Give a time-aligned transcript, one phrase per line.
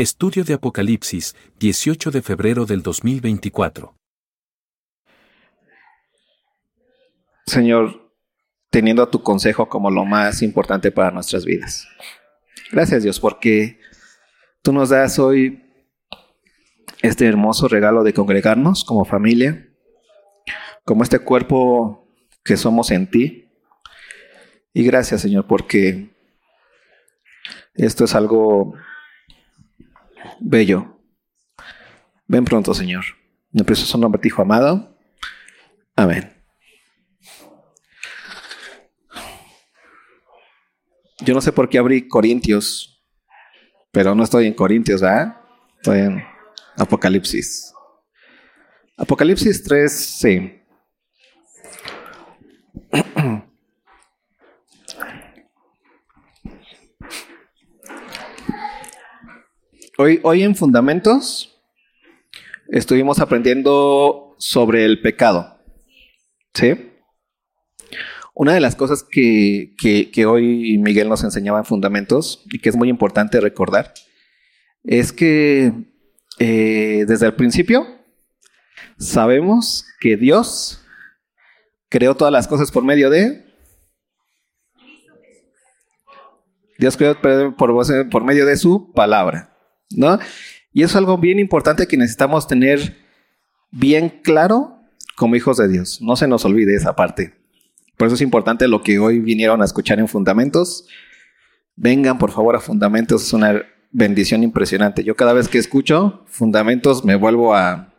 [0.00, 3.94] Estudio de Apocalipsis, 18 de febrero del 2024.
[7.44, 8.10] Señor,
[8.70, 11.86] teniendo a tu consejo como lo más importante para nuestras vidas.
[12.72, 13.78] Gracias Dios porque
[14.62, 15.70] tú nos das hoy
[17.02, 19.68] este hermoso regalo de congregarnos como familia,
[20.86, 22.08] como este cuerpo
[22.42, 23.50] que somos en ti.
[24.72, 26.08] Y gracias Señor porque
[27.74, 28.72] esto es algo
[30.40, 31.00] bello.
[32.26, 33.04] Ven pronto, Señor.
[33.52, 34.96] En el precioso nombre Hijo amado.
[35.96, 36.32] Amén.
[41.22, 43.04] Yo no sé por qué abrí Corintios,
[43.90, 45.42] pero no estoy en Corintios, ¿ah?
[45.76, 46.24] Estoy en
[46.76, 47.74] Apocalipsis.
[48.96, 50.62] Apocalipsis 3, sí.
[60.02, 61.60] Hoy, en Fundamentos
[62.68, 65.58] estuvimos aprendiendo sobre el pecado.
[66.54, 66.90] ¿Sí?
[68.32, 69.74] Una de las cosas que,
[70.26, 73.92] hoy Miguel nos enseñaba en Fundamentos y que es muy importante recordar
[74.84, 75.70] es que
[76.38, 77.86] eh, desde el principio
[78.96, 80.80] sabemos que Dios
[81.90, 83.44] creó todas las cosas por medio de...
[86.78, 89.49] Dios creó por, por medio de su palabra.
[89.90, 90.18] ¿No?
[90.72, 92.96] Y es algo bien importante que necesitamos tener
[93.70, 94.80] bien claro
[95.16, 96.00] como hijos de Dios.
[96.00, 97.34] No se nos olvide esa parte.
[97.96, 100.86] Por eso es importante lo que hoy vinieron a escuchar en Fundamentos.
[101.76, 105.04] Vengan por favor a Fundamentos, es una bendición impresionante.
[105.04, 107.92] Yo cada vez que escucho Fundamentos me vuelvo a,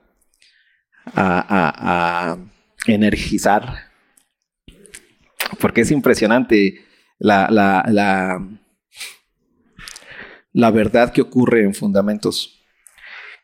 [1.13, 2.37] a, a
[2.87, 3.91] energizar.
[5.59, 6.85] Porque es impresionante
[7.19, 8.47] la, la, la
[10.53, 12.61] la verdad que ocurre en fundamentos.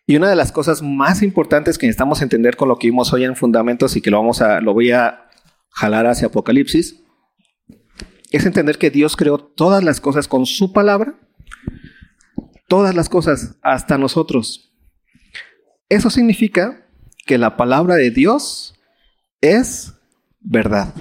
[0.05, 3.25] Y una de las cosas más importantes que necesitamos entender con lo que vimos hoy
[3.25, 5.27] en fundamentos y que lo vamos a lo voy a
[5.71, 7.03] jalar hacia Apocalipsis
[8.31, 11.15] es entender que Dios creó todas las cosas con su palabra,
[12.67, 14.73] todas las cosas hasta nosotros.
[15.89, 16.85] Eso significa
[17.25, 18.75] que la palabra de Dios
[19.41, 19.93] es
[20.39, 20.93] verdad.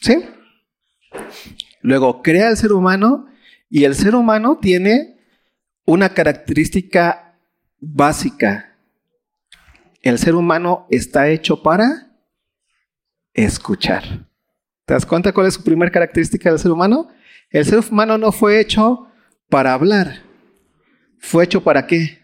[0.00, 0.24] ¿Sí?
[1.80, 3.26] Luego crea el ser humano
[3.68, 5.15] y el ser humano tiene
[5.86, 7.38] una característica
[7.78, 8.76] básica.
[10.02, 12.10] El ser humano está hecho para
[13.32, 14.28] escuchar.
[14.84, 17.08] ¿Te das cuenta cuál es su primera característica del ser humano?
[17.50, 19.06] El ser humano no fue hecho
[19.48, 20.22] para hablar.
[21.18, 22.18] ¿Fue hecho para qué?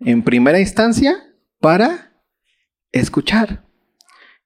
[0.00, 2.12] En primera instancia, para
[2.92, 3.64] escuchar.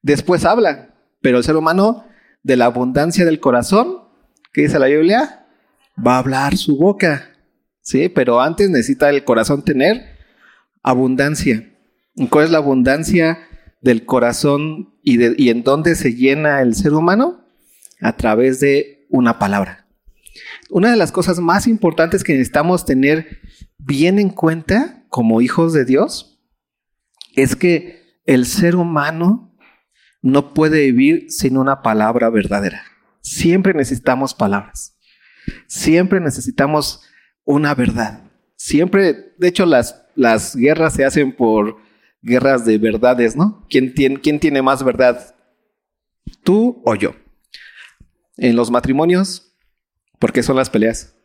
[0.01, 2.07] Después habla, pero el ser humano
[2.41, 4.09] de la abundancia del corazón,
[4.51, 5.42] ¿qué dice la Biblia?
[5.95, 7.29] Va a hablar su boca.
[7.81, 10.17] Sí, pero antes necesita el corazón tener
[10.81, 11.69] abundancia.
[12.29, 13.39] ¿Cuál es la abundancia
[13.81, 17.45] del corazón y, de, y en dónde se llena el ser humano?
[17.99, 19.87] A través de una palabra.
[20.69, 23.39] Una de las cosas más importantes que necesitamos tener
[23.77, 26.39] bien en cuenta como hijos de Dios
[27.35, 29.55] es que el ser humano
[30.21, 32.83] no puede vivir sin una palabra verdadera.
[33.21, 34.92] Siempre necesitamos palabras.
[35.67, 37.01] Siempre necesitamos
[37.45, 38.23] una verdad.
[38.55, 41.77] Siempre, de hecho, las, las guerras se hacen por
[42.21, 43.65] guerras de verdades, ¿no?
[43.69, 45.35] ¿Quién tiene, ¿Quién tiene más verdad?
[46.43, 47.15] ¿Tú o yo?
[48.37, 49.55] En los matrimonios,
[50.19, 51.15] ¿por qué son las peleas?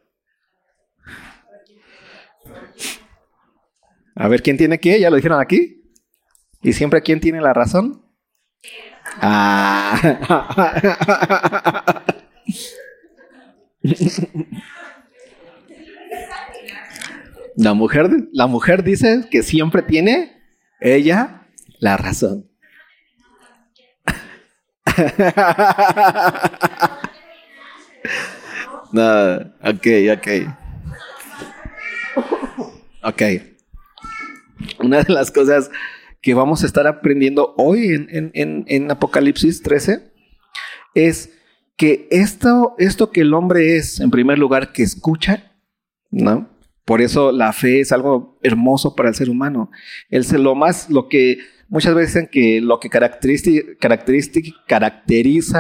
[4.15, 4.99] A ver, ¿quién tiene qué?
[4.99, 5.93] Ya lo dijeron aquí.
[6.61, 8.05] ¿Y siempre quién tiene la razón?
[9.21, 9.95] Ah.
[17.57, 20.41] La mujer, la mujer dice que siempre tiene
[20.81, 21.49] ella
[21.81, 22.49] la razón.
[28.93, 30.29] no, ok, ok.
[33.03, 33.23] Ok.
[34.81, 35.71] Una de las cosas
[36.23, 40.13] que vamos a estar aprendiendo hoy en, en, en Apocalipsis 13
[40.95, 41.38] es
[41.79, 45.53] que esto, esto que el hombre es, en primer lugar, que escucha,
[46.11, 46.51] ¿no?
[46.85, 49.71] Por eso la fe es algo hermoso para el ser humano.
[50.11, 51.39] El lo más, lo que
[51.69, 53.61] muchas veces dicen que lo que caracteriza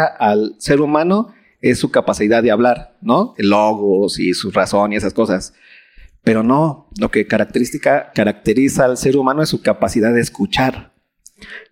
[0.07, 3.35] al ser humano es su capacidad de hablar, ¿no?
[3.39, 5.55] El logos y su razón y esas cosas.
[6.25, 10.95] Pero no, lo que caracteriza al ser humano es su capacidad de escuchar.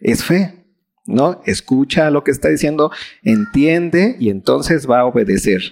[0.00, 0.65] Es fe.
[1.06, 1.41] ¿No?
[1.47, 2.91] Escucha lo que está diciendo,
[3.23, 5.62] entiende y entonces va a obedecer.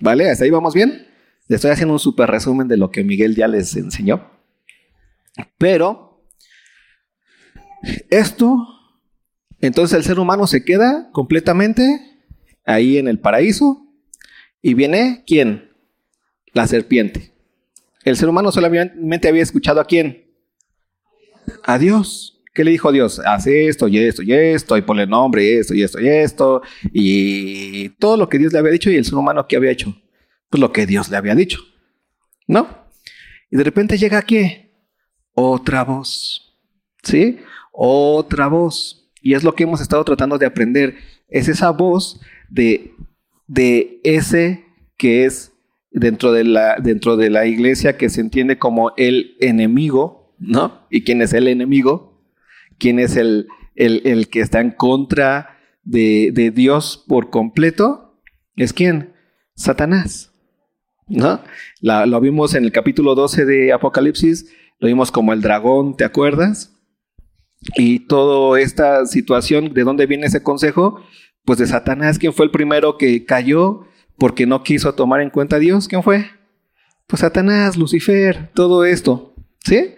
[0.00, 0.30] ¿Vale?
[0.30, 1.06] ¿Hasta ahí vamos bien?
[1.48, 4.30] Les estoy haciendo un super resumen de lo que Miguel ya les enseñó.
[5.58, 6.24] Pero
[8.08, 8.66] esto,
[9.60, 12.18] entonces el ser humano se queda completamente
[12.64, 13.86] ahí en el paraíso
[14.62, 15.70] y viene ¿quién?
[16.52, 17.32] La serpiente.
[18.04, 20.30] El ser humano solamente había escuchado a quién?
[21.64, 22.39] A Dios.
[22.52, 23.20] ¿Qué le dijo Dios?
[23.20, 26.62] Haz esto y esto y esto, y ponle nombre, esto y esto y esto,
[26.92, 29.94] y todo lo que Dios le había dicho y el ser humano que había hecho.
[30.48, 31.60] Pues lo que Dios le había dicho.
[32.48, 32.66] ¿No?
[33.50, 34.72] Y de repente llega aquí
[35.32, 36.58] otra voz.
[37.02, 37.38] ¿Sí?
[37.72, 39.10] Otra voz.
[39.22, 40.96] Y es lo que hemos estado tratando de aprender.
[41.28, 42.94] Es esa voz de,
[43.46, 44.64] de ese
[44.96, 45.52] que es
[45.92, 50.86] dentro de, la, dentro de la iglesia que se entiende como el enemigo, ¿no?
[50.90, 52.09] ¿Y quién es el enemigo?
[52.80, 53.46] ¿Quién es el,
[53.76, 58.20] el, que está en contra de, de Dios por completo?
[58.56, 59.14] ¿Es quién?
[59.54, 60.32] Satanás.
[61.06, 61.40] ¿No?
[61.80, 66.72] lo vimos en el capítulo 12 de Apocalipsis, lo vimos como el dragón, ¿te acuerdas?
[67.76, 71.04] Y toda esta situación, ¿de dónde viene ese consejo?
[71.44, 73.86] Pues de Satanás, quien fue el primero que cayó
[74.16, 75.88] porque no quiso tomar en cuenta a Dios.
[75.88, 76.26] ¿Quién fue?
[77.06, 79.34] Pues Satanás, Lucifer, todo esto.
[79.64, 79.94] ¿Sí?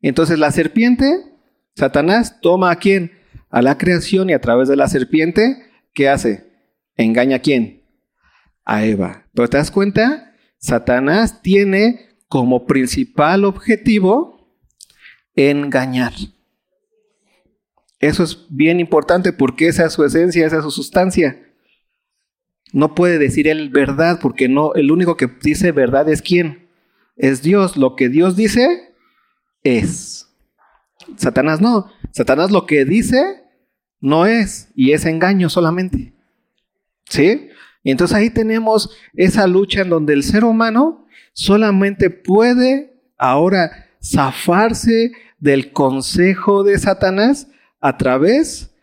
[0.00, 1.04] Entonces la serpiente,
[1.76, 3.12] Satanás toma a quién?
[3.50, 5.58] A la creación y a través de la serpiente,
[5.92, 6.50] ¿qué hace?
[6.96, 7.82] Engaña a quién?
[8.64, 9.26] A Eva.
[9.34, 14.56] Pero te das cuenta, Satanás tiene como principal objetivo
[15.34, 16.12] engañar.
[17.98, 21.42] Eso es bien importante porque esa es su esencia, esa es su sustancia.
[22.72, 26.68] No puede decir él verdad porque no, el único que dice verdad es quién?
[27.16, 27.76] Es Dios.
[27.76, 28.94] Lo que Dios dice
[29.62, 30.25] es.
[31.16, 31.90] Satanás no.
[32.12, 33.44] Satanás lo que dice
[34.00, 36.14] no es y es engaño solamente.
[37.08, 37.48] ¿Sí?
[37.82, 45.12] Y entonces ahí tenemos esa lucha en donde el ser humano solamente puede ahora zafarse
[45.38, 47.48] del consejo de Satanás
[47.80, 48.74] a través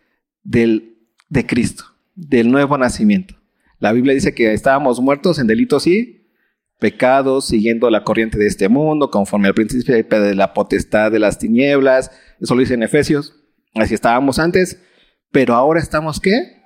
[0.44, 0.98] del,
[1.30, 1.84] de Cristo,
[2.16, 3.36] del nuevo nacimiento.
[3.80, 6.23] La Biblia dice que estábamos muertos en delitos y
[6.84, 11.40] pecados, siguiendo la corriente de este mundo, conforme al principio de la potestad de las
[11.40, 12.12] tinieblas.
[12.42, 13.38] Eso lo dice en Efesios.
[13.74, 14.84] Así estábamos antes,
[15.32, 16.62] pero ahora estamos qué?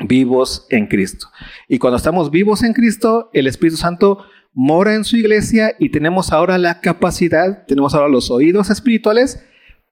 [0.00, 1.26] Vivos en Cristo.
[1.68, 6.32] Y cuando estamos vivos en Cristo, el Espíritu Santo mora en su iglesia y tenemos
[6.32, 9.44] ahora la capacidad, tenemos ahora los oídos espirituales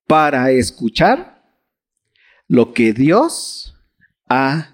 [0.06, 1.42] para escuchar
[2.48, 3.76] lo que Dios
[4.30, 4.70] ha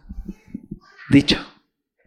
[1.11, 1.52] dicho.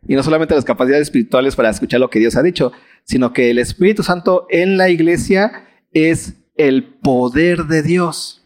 [0.08, 2.72] Y no solamente las capacidades espirituales para escuchar lo que Dios ha dicho,
[3.04, 8.46] sino que el Espíritu Santo en la iglesia es el poder de Dios.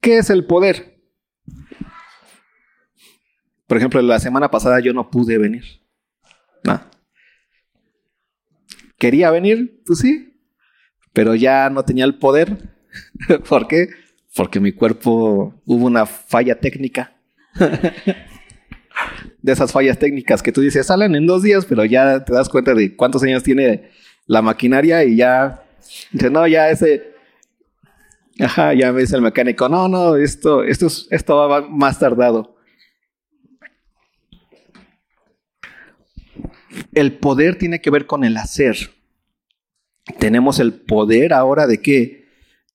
[0.00, 1.00] ¿Qué es el poder?
[3.66, 5.64] Por ejemplo, la semana pasada yo no pude venir.
[9.02, 10.38] Quería venir, pues sí,
[11.12, 12.76] pero ya no tenía el poder.
[13.48, 13.88] ¿Por qué?
[14.36, 17.12] Porque mi cuerpo hubo una falla técnica.
[19.40, 22.48] de esas fallas técnicas que tú dices, salen en dos días, pero ya te das
[22.48, 23.90] cuenta de cuántos años tiene
[24.26, 25.62] la maquinaria y ya,
[26.12, 27.12] dice, no, ya ese,
[28.38, 32.56] ajá, ya me dice el mecánico, no, no, esto, esto, esto va más tardado.
[36.94, 38.76] El poder tiene que ver con el hacer.
[40.18, 42.28] Tenemos el poder ahora de qué?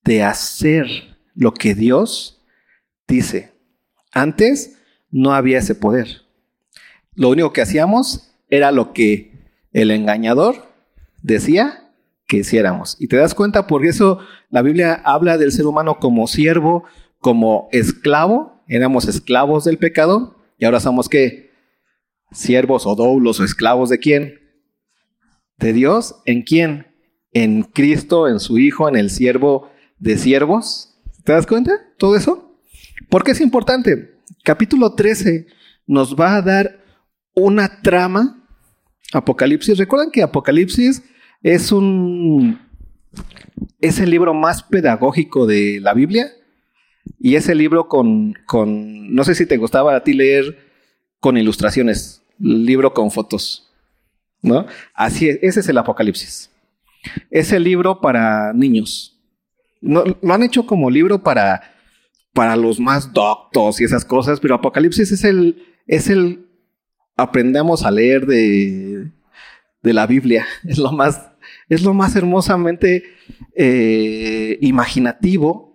[0.03, 0.87] De hacer
[1.35, 2.45] lo que Dios
[3.07, 3.53] dice.
[4.11, 4.77] Antes
[5.11, 6.26] no había ese poder.
[7.17, 9.31] Lo único que hacíamos era lo que
[9.73, 10.71] el engañador
[11.23, 11.91] decía
[12.27, 12.95] que hiciéramos.
[12.99, 14.19] Y te das cuenta, por eso
[14.51, 16.83] la Biblia habla del ser humano como siervo,
[17.19, 18.63] como esclavo.
[18.67, 21.49] Éramos esclavos del pecado y ahora somos qué?
[22.31, 24.39] Siervos o doulos o esclavos de quién?
[25.57, 26.21] De Dios.
[26.25, 26.85] ¿En quién?
[27.31, 30.99] En Cristo, en su Hijo, en el siervo de siervos.
[31.23, 31.71] ¿Te das cuenta?
[31.97, 32.61] Todo eso.
[33.09, 34.19] ¿Por qué es importante?
[34.43, 35.47] Capítulo 13
[35.87, 36.86] nos va a dar
[37.37, 38.43] una trama.
[39.13, 41.03] Apocalipsis, recuerdan que Apocalipsis
[41.41, 42.59] es un
[43.79, 46.31] es el libro más pedagógico de la Biblia
[47.19, 50.57] y es el libro con, con no sé si te gustaba a ti leer
[51.19, 53.71] con ilustraciones, libro con fotos,
[54.41, 54.65] ¿no?
[54.93, 56.51] Así es, ese es el Apocalipsis.
[57.29, 59.17] Es el libro para niños.
[59.79, 61.61] No, lo han hecho como libro para,
[62.33, 66.46] para los más doctos y esas cosas, pero Apocalipsis es el, es el
[67.17, 69.11] aprendamos a leer de,
[69.83, 70.45] de la Biblia.
[70.63, 71.29] Es lo más,
[71.69, 73.03] es lo más hermosamente
[73.55, 75.67] eh, imaginativo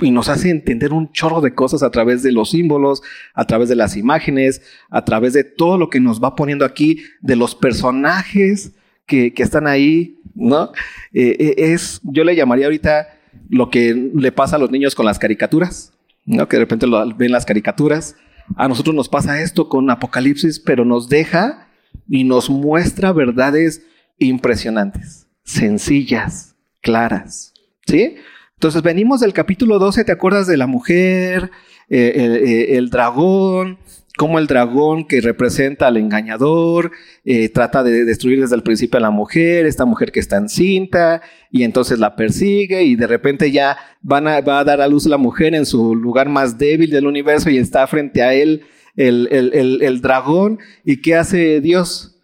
[0.00, 3.02] y nos hace entender un chorro de cosas a través de los símbolos,
[3.34, 7.02] a través de las imágenes, a través de todo lo que nos va poniendo aquí,
[7.20, 8.72] de los personajes
[9.06, 10.70] que, están ahí, ¿no?
[11.12, 13.08] Eh, eh, es, yo le llamaría ahorita
[13.48, 15.92] lo que le pasa a los niños con las caricaturas,
[16.26, 16.46] ¿no?
[16.46, 18.14] Que de repente lo, ven las caricaturas.
[18.56, 21.68] A nosotros nos pasa esto con Apocalipsis, pero nos deja
[22.08, 23.82] y nos muestra verdades
[24.18, 27.52] impresionantes, sencillas, claras,
[27.86, 28.16] ¿sí?
[28.54, 31.50] Entonces venimos del capítulo 12, ¿te acuerdas de la mujer,
[31.88, 33.78] eh, el dragón,
[34.18, 36.90] cómo el dragón que representa al engañador
[37.24, 41.22] eh, trata de destruir desde el principio a la mujer, esta mujer que está encinta,
[41.52, 45.54] y entonces la persigue y de repente ya va a dar a luz la mujer
[45.54, 48.64] en su lugar más débil del universo y está frente a él
[48.96, 50.58] el, el, el dragón.
[50.84, 52.18] ¿Y qué hace Dios?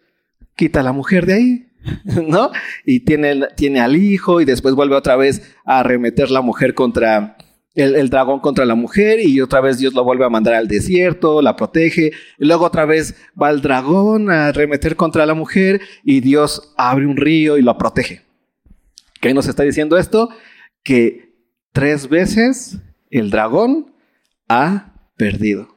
[0.57, 1.67] Quita a la mujer de ahí.
[2.27, 2.51] ¿No?
[2.85, 7.37] Y tiene, tiene al hijo y después vuelve otra vez a arremeter la mujer contra,
[7.75, 11.41] el, dragón contra la mujer y otra vez Dios lo vuelve a mandar al desierto,
[11.41, 16.21] la protege, y luego otra vez va el dragón a remeter contra la mujer y
[16.21, 18.21] Dios abre un río y lo protege.
[19.19, 20.29] ¿Qué nos está diciendo esto?
[20.83, 21.33] Que
[21.73, 22.77] tres veces
[23.09, 23.93] el dragón
[24.47, 25.75] ha perdido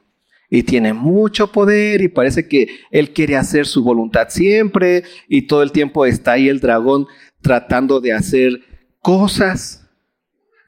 [0.49, 5.61] y tiene mucho poder y parece que él quiere hacer su voluntad siempre y todo
[5.63, 7.07] el tiempo está ahí el dragón
[7.41, 8.61] tratando de hacer
[9.01, 9.87] cosas,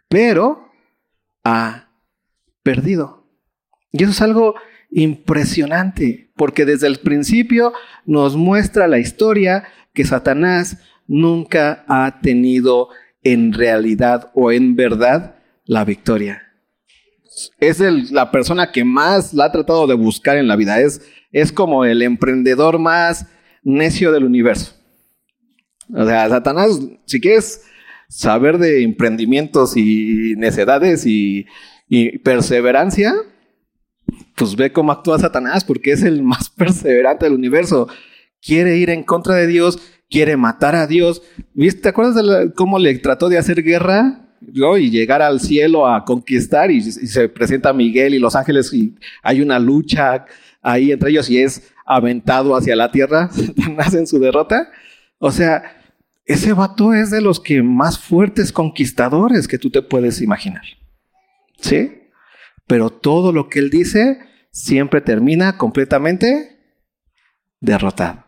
[0.08, 0.71] pero
[1.44, 1.90] ha
[2.64, 3.28] perdido.
[3.92, 4.56] Y eso es algo
[4.92, 7.74] impresionante, porque desde el principio
[8.06, 12.90] nos muestra la historia que Satanás nunca ha tenido
[13.24, 16.44] en realidad o en verdad la victoria.
[17.60, 17.80] Es
[18.12, 20.80] la persona que más la ha tratado de buscar en la vida.
[20.80, 23.26] Es, es como el emprendedor más
[23.64, 24.74] necio del universo.
[25.94, 27.64] O sea, Satanás, si quieres
[28.12, 31.48] saber de emprendimientos y necedades y,
[32.24, 33.14] perseverancia,
[34.36, 37.88] pues ve cómo actúa Satanás, porque es el más perseverante del universo.
[38.42, 41.22] Quiere ir en contra de Dios, quiere matar a Dios.
[41.54, 41.82] ¿Viste?
[41.82, 44.28] ¿Te acuerdas de cómo le trató de hacer guerra?
[44.42, 48.96] Y llegar al cielo a conquistar y, y, se presenta Miguel y los ángeles y
[49.22, 50.26] hay una lucha
[50.64, 54.70] ahí entre ellos y es aventado hacia la tierra, Satanás en su derrota.
[55.20, 55.81] O sea,
[56.26, 60.64] ese vato es de los que más fuertes conquistadores que tú te puedes imaginar.
[61.60, 62.10] ¿Sí?
[62.68, 64.20] Pero todo lo que él dice
[64.52, 66.60] siempre termina completamente
[67.60, 68.26] derrotado.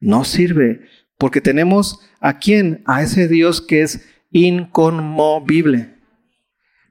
[0.00, 0.82] No sirve
[1.18, 2.82] porque tenemos a quién?
[2.86, 5.96] A ese Dios que es inconmovible.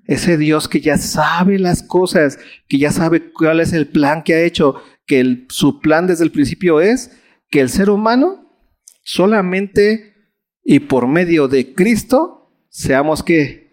[0.05, 4.35] Ese Dios que ya sabe las cosas, que ya sabe cuál es el plan que
[4.35, 7.11] ha hecho, que su plan desde el principio es
[7.49, 8.53] que el ser humano
[9.03, 10.16] solamente
[10.69, 13.71] y por medio de Cristo seamos que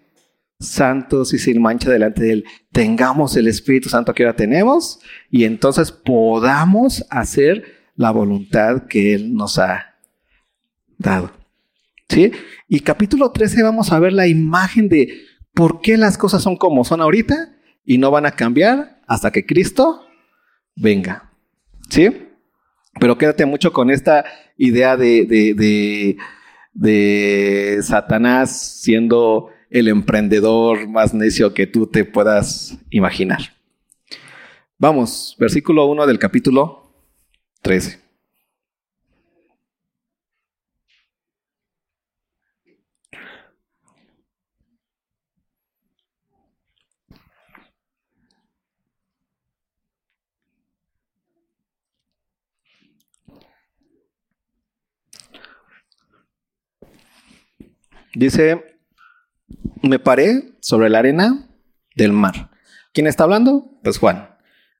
[0.60, 2.44] santos y sin mancha delante de Él.
[2.70, 7.64] Tengamos el Espíritu Santo que ahora tenemos y entonces podamos hacer
[7.96, 9.96] la voluntad que Él nos ha
[10.96, 11.32] dado.
[12.08, 12.30] ¿Sí?
[12.68, 15.20] Y capítulo 13 vamos a ver la imagen de
[15.52, 19.44] por qué las cosas son como son ahorita y no van a cambiar hasta que
[19.44, 20.06] Cristo
[20.76, 21.32] venga.
[21.90, 22.28] ¿Sí?
[23.00, 24.24] Pero quédate mucho con esta
[24.56, 26.16] idea de, de de
[27.82, 33.40] Satanás siendo el emprendedor más necio que tú te puedas imaginar.
[34.78, 36.92] Vamos, versículo 1 del capítulo
[37.62, 38.03] 13.
[58.14, 58.64] Dice,
[59.82, 61.48] me paré sobre la arena
[61.96, 62.50] del mar.
[62.92, 63.70] ¿Quién está hablando?
[63.82, 64.28] Pues Juan.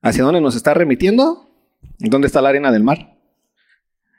[0.01, 1.49] ¿Hacia dónde nos está remitiendo?
[1.99, 3.17] ¿Dónde está la arena del mar?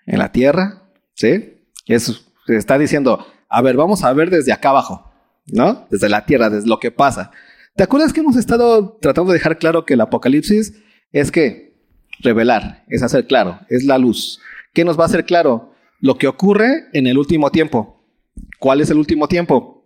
[0.07, 0.83] En la tierra,
[1.15, 1.59] ¿sí?
[1.87, 2.15] Eso
[2.47, 5.11] se está diciendo, a ver, vamos a ver desde acá abajo,
[5.47, 5.87] ¿no?
[5.91, 7.31] Desde la tierra, desde lo que pasa.
[7.75, 10.75] ¿Te acuerdas que hemos estado tratando de dejar claro que el apocalipsis
[11.13, 11.77] es que
[12.21, 14.41] revelar, es hacer claro, es la luz.
[14.73, 15.73] ¿Qué nos va a hacer claro?
[16.01, 17.96] Lo que ocurre en el último tiempo.
[18.59, 19.85] ¿Cuál es el último tiempo?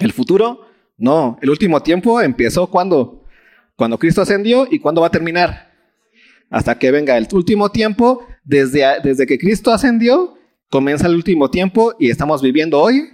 [0.00, 0.66] ¿El futuro?
[0.96, 3.24] No, el último tiempo empezó cuando?
[3.76, 5.72] Cuando Cristo ascendió y cuándo va a terminar.
[6.50, 10.36] Hasta que venga el último tiempo, desde, desde que Cristo ascendió,
[10.70, 13.10] comienza el último tiempo y estamos viviendo hoy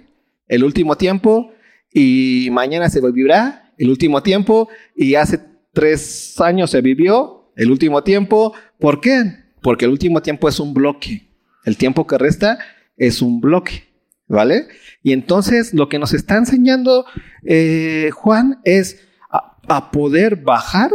[0.47, 1.51] el último tiempo
[1.93, 5.39] y mañana se vivirá el último tiempo y hace
[5.73, 8.53] tres años se vivió el último tiempo.
[8.79, 9.23] ¿Por qué?
[9.61, 11.29] Porque el último tiempo es un bloque.
[11.65, 12.59] El tiempo que resta
[12.97, 13.83] es un bloque.
[14.27, 14.67] ¿Vale?
[15.03, 17.05] Y entonces lo que nos está enseñando
[17.43, 20.91] eh, Juan es a, poder bajar,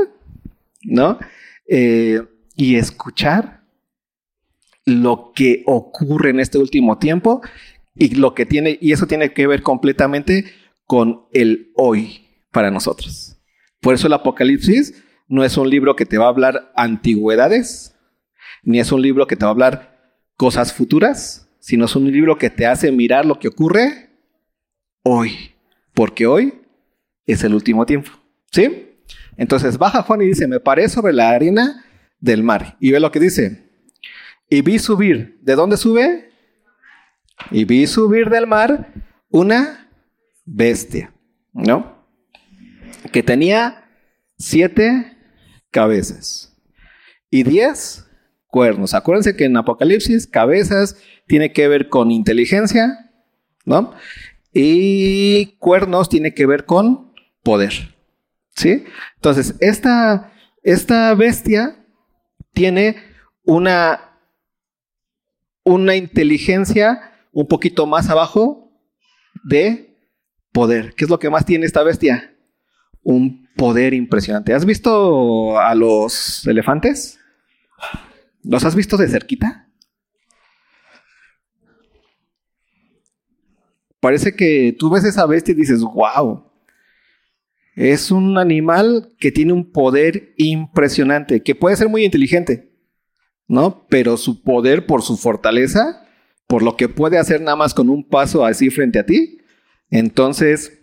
[0.82, 1.18] ¿no?
[1.68, 2.22] Eh,
[2.56, 3.60] y escuchar
[4.84, 7.40] lo que ocurre en este último tiempo
[7.94, 10.46] y lo que tiene, y eso tiene que ver completamente
[10.86, 13.36] con el hoy para nosotros.
[13.80, 17.94] Por eso el Apocalipsis no es un libro que te va a hablar antigüedades,
[18.62, 22.36] ni es un libro que te va a hablar cosas futuras, sino es un libro
[22.36, 24.10] que te hace mirar lo que ocurre
[25.02, 25.54] hoy,
[25.94, 26.54] porque hoy
[27.26, 28.10] es el último tiempo.
[28.50, 28.96] ¿Sí?
[29.36, 31.84] Entonces baja Juan y dice, me paré sobre la arena
[32.18, 32.76] del mar.
[32.80, 33.70] Y ve lo que dice.
[34.48, 35.38] Y vi subir.
[35.42, 36.30] ¿De dónde sube?
[37.50, 38.92] Y vi subir del mar
[39.28, 39.88] una
[40.44, 41.14] bestia,
[41.52, 42.04] ¿no?
[43.12, 43.88] Que tenía
[44.36, 45.16] siete
[45.70, 46.54] cabezas
[47.30, 48.06] y diez
[48.48, 48.94] cuernos.
[48.94, 50.96] Acuérdense que en Apocalipsis cabezas
[51.30, 53.08] tiene que ver con inteligencia,
[53.64, 53.94] ¿no?
[54.52, 57.12] Y cuernos tiene que ver con
[57.44, 57.94] poder,
[58.56, 58.84] ¿sí?
[59.14, 60.32] Entonces, esta,
[60.64, 61.86] esta bestia
[62.52, 62.96] tiene
[63.44, 64.18] una,
[65.62, 68.72] una inteligencia un poquito más abajo
[69.44, 69.96] de
[70.50, 70.94] poder.
[70.96, 72.34] ¿Qué es lo que más tiene esta bestia?
[73.04, 74.52] Un poder impresionante.
[74.52, 77.20] ¿Has visto a los elefantes?
[78.42, 79.69] ¿Los has visto de cerquita?
[84.00, 86.50] Parece que tú ves esa bestia y dices, wow,
[87.76, 92.72] es un animal que tiene un poder impresionante, que puede ser muy inteligente,
[93.46, 93.86] ¿no?
[93.88, 96.06] Pero su poder por su fortaleza,
[96.46, 99.38] por lo que puede hacer nada más con un paso así frente a ti,
[99.90, 100.78] entonces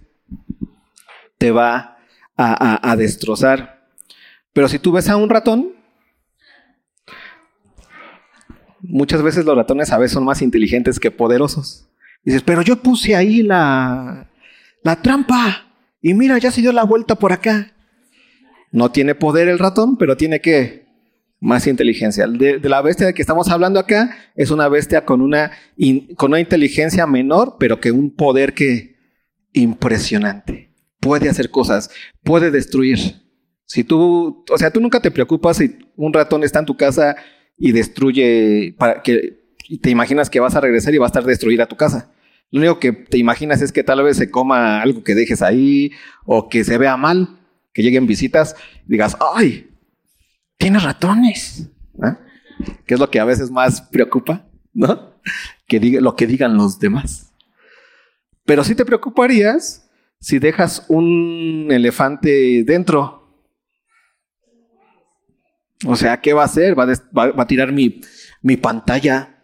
[1.39, 1.97] te va
[2.37, 3.87] a, a destrozar.
[4.53, 5.73] Pero si tú ves a un ratón,
[8.81, 11.87] muchas veces los ratones a veces son más inteligentes que poderosos.
[12.23, 14.29] Dices, pero yo puse ahí la,
[14.83, 15.67] la trampa
[16.01, 17.73] y mira, ya se dio la vuelta por acá.
[18.71, 20.87] No tiene poder el ratón, pero tiene que
[21.39, 22.27] más inteligencia.
[22.27, 25.51] De, la bestia de que estamos hablando acá es una bestia con una,
[26.15, 28.95] con una inteligencia menor, pero que un poder que
[29.53, 30.73] impresionante.
[30.99, 31.89] Puede hacer cosas,
[32.23, 32.99] puede destruir.
[33.65, 37.15] Si tú, o sea, tú nunca te preocupas si un ratón está en tu casa
[37.57, 39.46] y destruye, para que
[39.81, 42.11] te imaginas que vas a regresar y va a estar destruida tu casa.
[42.51, 45.91] Lo único que te imaginas es que tal vez se coma algo que dejes ahí
[46.25, 47.39] o que se vea mal,
[47.73, 49.69] que lleguen visitas y digas, ¡ay!
[50.57, 51.69] Tiene ratones.
[52.85, 55.13] Que es lo que a veces más preocupa, ¿no?
[55.67, 57.33] Que diga, lo que digan los demás.
[58.45, 63.17] Pero sí te preocuparías si dejas un elefante dentro
[65.85, 66.77] o sea, ¿qué va a hacer?
[66.77, 66.85] Va
[67.41, 68.01] a, tirar mi,
[68.41, 69.36] mi pantalla.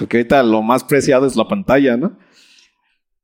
[0.00, 2.18] Porque ahorita lo más preciado es la pantalla, ¿no?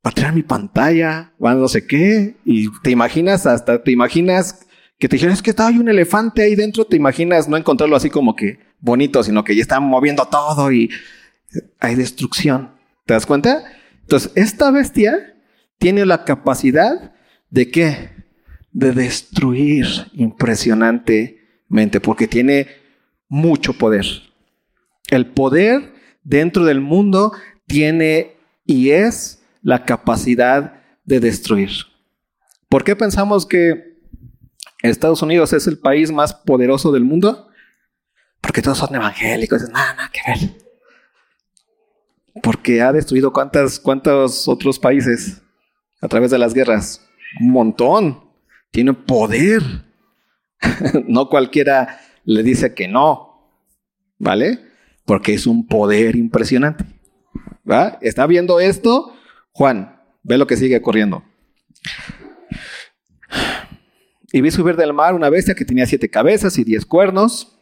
[0.06, 2.36] Va a tirar mi pantalla, va no sé qué.
[2.44, 4.64] Y te imaginas, hasta te imaginas
[4.98, 6.84] que te dijeron, es que hay un elefante ahí dentro.
[6.84, 10.90] Te imaginas no encontrarlo así como que bonito, sino que ya está moviendo todo y
[11.80, 12.70] hay destrucción.
[13.04, 13.64] ¿Te das cuenta?
[14.02, 15.34] Entonces, esta bestia
[15.78, 17.12] tiene la capacidad
[17.50, 18.16] de qué?
[18.76, 22.66] de destruir impresionantemente, porque tiene
[23.26, 24.04] mucho poder.
[25.08, 25.94] El poder
[26.26, 27.32] dentro del mundo
[27.66, 31.70] tiene y es la capacidad de destruir.
[32.68, 33.96] ¿Por qué pensamos que
[34.82, 37.48] Estados Unidos es el país más poderoso del mundo?
[38.40, 40.50] Porque todos son evangélicos, nada, nada que ver.
[42.42, 45.40] Porque ha destruido cuántas, cuántos otros países
[46.00, 47.06] a través de las guerras.
[47.40, 48.30] Un montón
[48.72, 49.62] tiene poder.
[51.06, 53.62] no cualquiera le dice que no,
[54.18, 54.75] ¿vale?
[55.07, 56.85] Porque es un poder impresionante.
[57.69, 57.99] ¿Va?
[58.03, 59.14] ¿Está viendo esto?
[59.53, 61.25] Juan, ve lo que sigue corriendo.
[64.33, 67.59] Y vi subir del mar una bestia que tenía siete cabezas y diez cuernos,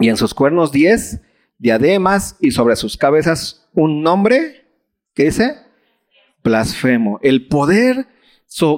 [0.00, 1.20] y en sus cuernos diez
[1.58, 4.66] diademas, y sobre sus cabezas un nombre,
[5.14, 5.54] ¿qué dice?
[6.42, 7.20] Blasfemo.
[7.22, 8.08] El poder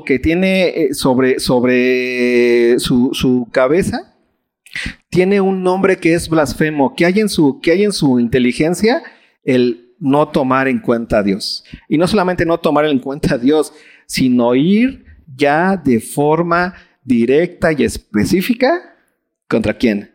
[0.06, 4.13] que tiene eh, sobre, sobre su, cabeza,
[5.14, 9.00] tiene un nombre que es blasfemo, que hay, en su, que en su inteligencia
[9.44, 11.64] el no tomar en cuenta a Dios.
[11.88, 13.72] Y no solamente no tomar en cuenta a Dios,
[14.06, 15.04] sino ir
[15.36, 16.74] ya de forma
[17.04, 18.96] directa y específica
[19.48, 20.12] contra quién?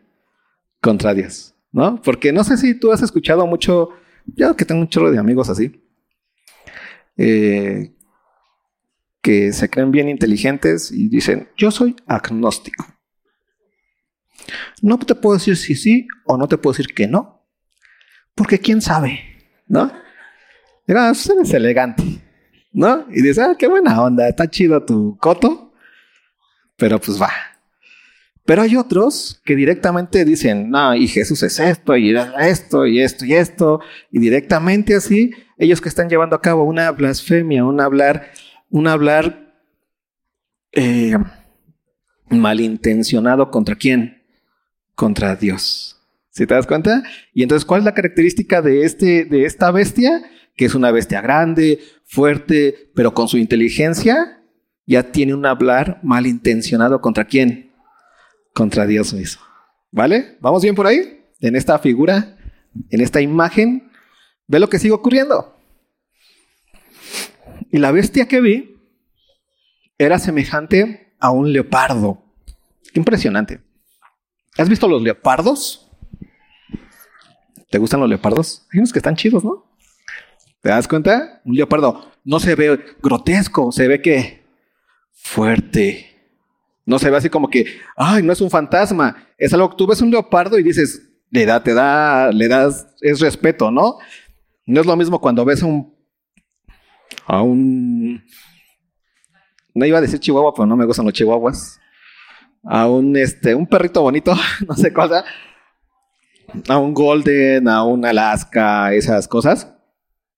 [0.82, 2.02] Contra Dios, ¿no?
[2.02, 3.88] Porque no sé si tú has escuchado mucho,
[4.26, 5.82] yo que tengo un chorro de amigos así,
[7.16, 7.94] eh,
[9.22, 12.99] que se creen bien inteligentes y dicen, yo soy agnóstico.
[14.82, 17.46] No te puedo decir si sí o no te puedo decir que no,
[18.34, 19.20] porque quién sabe,
[19.66, 19.92] ¿no?
[20.86, 22.02] Digamos, eres elegante,
[22.72, 23.06] ¿no?
[23.10, 25.72] Y dices, ah, qué buena onda, está chido tu coto,
[26.76, 27.30] pero pues va.
[28.44, 33.24] Pero hay otros que directamente dicen, no, y Jesús es esto, y esto, y esto,
[33.24, 38.32] y esto, y directamente así, ellos que están llevando a cabo una blasfemia, un hablar,
[38.70, 39.54] un hablar
[40.72, 41.16] eh,
[42.30, 44.19] malintencionado contra quién?
[45.00, 45.96] Contra Dios.
[46.28, 47.02] ¿Sí te das cuenta?
[47.32, 50.30] Y entonces, ¿cuál es la característica de, este, de esta bestia?
[50.54, 54.42] Que es una bestia grande, fuerte, pero con su inteligencia
[54.84, 57.72] ya tiene un hablar malintencionado contra quién?
[58.52, 59.40] Contra Dios mismo.
[59.90, 60.36] ¿Vale?
[60.42, 61.24] ¿Vamos bien por ahí?
[61.40, 62.36] En esta figura,
[62.90, 63.90] en esta imagen,
[64.48, 65.56] ve lo que sigue ocurriendo.
[67.72, 68.76] Y la bestia que vi
[69.96, 72.22] era semejante a un leopardo.
[72.92, 73.69] Impresionante.
[74.58, 75.88] ¿Has visto los leopardos?
[77.70, 78.66] ¿Te gustan los leopardos?
[78.72, 79.64] Hay unos que están chidos, ¿no?
[80.60, 81.40] ¿Te das cuenta?
[81.44, 84.44] Un leopardo no se ve grotesco, se ve que
[85.12, 86.06] fuerte.
[86.84, 89.28] No se ve así como que, ay, no es un fantasma.
[89.38, 92.88] Es algo que tú ves un leopardo y dices, le da, te da, le das,
[93.00, 93.98] es respeto, ¿no?
[94.66, 95.94] No es lo mismo cuando ves a un,
[97.26, 98.22] a un,
[99.74, 101.79] no iba a decir chihuahua, pero no me gustan los chihuahuas.
[102.62, 104.34] A un, este, un perrito bonito,
[104.68, 105.24] no sé cosa
[106.68, 109.74] a un Golden, a un Alaska, esas cosas.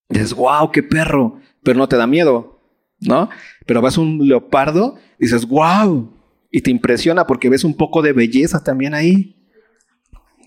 [0.09, 2.61] dices, wow, qué perro, pero no te da miedo,
[2.99, 3.29] ¿no?
[3.65, 6.13] Pero vas a un leopardo dices, wow,
[6.51, 9.49] y te impresiona porque ves un poco de belleza también ahí.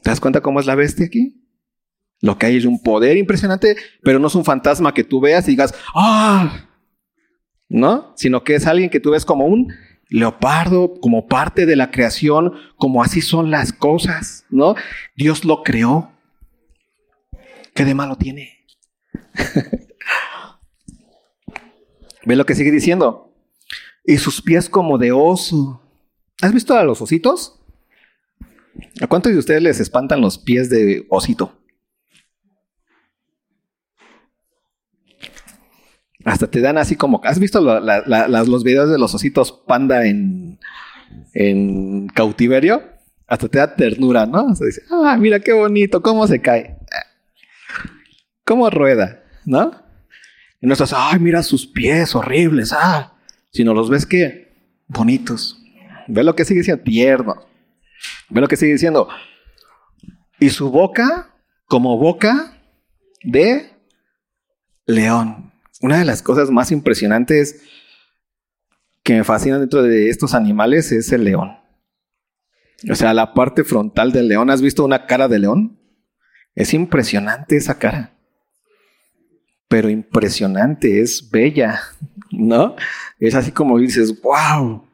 [0.02, 1.42] ¿Te das cuenta cómo es la bestia aquí?
[2.20, 5.48] Lo que hay es un poder impresionante, pero no es un fantasma que tú veas
[5.48, 6.68] y digas, ah,
[7.68, 8.12] ¿no?
[8.16, 9.72] Sino que es alguien que tú ves como un
[10.08, 14.74] leopardo como parte de la creación, como así son las cosas, ¿no?
[15.16, 16.12] Dios lo creó.
[17.74, 18.64] ¿Qué de malo tiene?
[22.24, 23.32] Ve lo que sigue diciendo.
[24.04, 25.82] Y sus pies como de oso.
[26.42, 27.60] ¿Has visto a los ositos?
[29.00, 31.55] ¿A cuántos de ustedes les espantan los pies de osito?
[36.26, 37.20] Hasta te dan así como.
[37.22, 40.58] ¿Has visto los videos de los ositos panda en,
[42.14, 42.82] cautiverio?
[43.28, 44.54] Hasta te da ternura, ¿no?
[44.56, 46.78] Se dice, ah, mira qué bonito, cómo se cae.
[48.44, 49.70] Cómo rueda, ¿no?
[50.60, 53.14] Y no estás, ay, mira sus pies horribles, ah.
[53.52, 54.52] Sino los ves que
[54.88, 55.62] bonitos.
[56.08, 57.46] Ve lo que sigue diciendo, tierno.
[58.30, 59.08] Ve lo que sigue diciendo.
[60.40, 61.36] Y su boca
[61.66, 62.58] como boca
[63.22, 63.70] de
[64.86, 65.45] león
[65.80, 67.62] una de las cosas más impresionantes
[69.02, 71.56] que me fascinan dentro de estos animales es el león.
[72.90, 74.50] O sea, la parte frontal del león.
[74.50, 75.78] ¿Has visto una cara de león?
[76.54, 78.12] Es impresionante esa cara.
[79.68, 81.80] Pero impresionante, es bella,
[82.30, 82.76] ¿no?
[83.18, 84.84] Es así como dices, wow.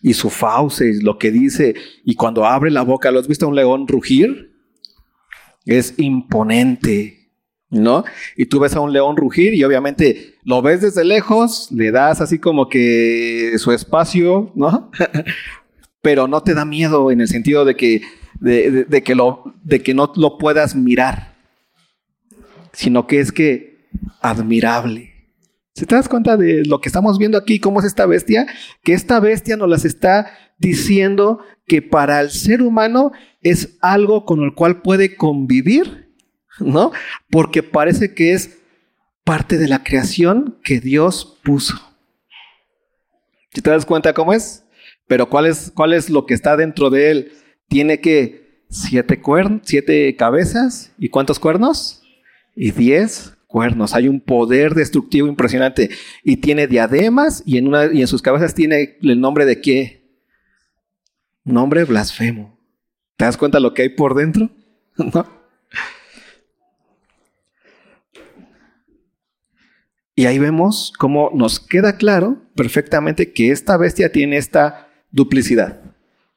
[0.00, 3.48] Y su fauce, lo que dice, y cuando abre la boca, ¿lo has visto a
[3.48, 4.54] un león rugir?
[5.66, 7.15] Es imponente,
[7.70, 8.04] ¿no?
[8.36, 12.20] Y tú ves a un león rugir y obviamente lo ves desde lejos, le das
[12.20, 14.90] así como que su espacio, ¿no?
[16.02, 18.02] Pero no te da miedo en el sentido de que,
[18.38, 21.34] de, que, lo, de que no lo puedas mirar,
[22.72, 23.88] sino que es que
[24.20, 25.12] admirable.
[25.74, 27.58] ¿Se te das cuenta de lo que estamos viendo aquí?
[27.58, 28.46] ¿Cómo es esta bestia?
[28.82, 34.42] Que esta bestia nos las está diciendo que para el ser humano es algo con
[34.42, 36.05] el cual puede convivir
[36.60, 36.92] ¿no?
[37.30, 38.58] Porque parece que es
[39.24, 41.74] parte de la creación que Dios puso.
[43.52, 44.64] ¿Te das cuenta cómo es?
[45.06, 47.32] Pero ¿cuál es, cuál es lo que está dentro de él?
[47.68, 52.02] Tiene que siete, cuernos, siete cabezas y cuántos cuernos?
[52.54, 53.94] Y diez cuernos.
[53.94, 55.90] Hay un poder destructivo impresionante.
[56.22, 60.20] Y tiene diademas y en, una, y en sus cabezas tiene el nombre de qué?
[61.44, 62.58] Nombre blasfemo.
[63.16, 64.50] ¿Te das cuenta lo que hay por dentro?
[64.96, 65.45] ¿No?
[70.18, 75.82] Y ahí vemos cómo nos queda claro perfectamente que esta bestia tiene esta duplicidad,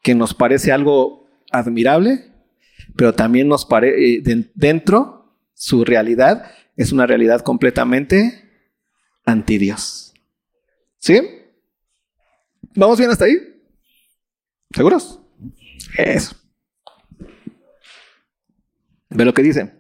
[0.03, 2.25] que nos parece algo admirable,
[2.97, 8.49] pero también nos parece, eh, dentro, su realidad es una realidad completamente
[9.25, 10.13] anti Dios.
[10.97, 11.21] ¿Sí?
[12.75, 13.37] ¿Vamos bien hasta ahí?
[14.75, 15.21] ¿Seguros?
[15.97, 16.35] Eso.
[19.09, 19.71] Ve lo que dice.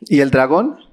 [0.00, 0.90] Y el dragón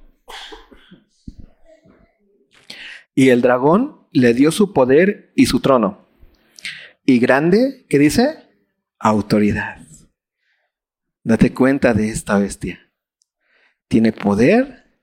[3.18, 6.08] Y el dragón le dio su poder y su trono.
[7.04, 8.48] Y grande, ¿qué dice?
[9.00, 9.80] Autoridad.
[11.24, 12.92] Date cuenta de esta bestia.
[13.88, 15.00] Tiene poder,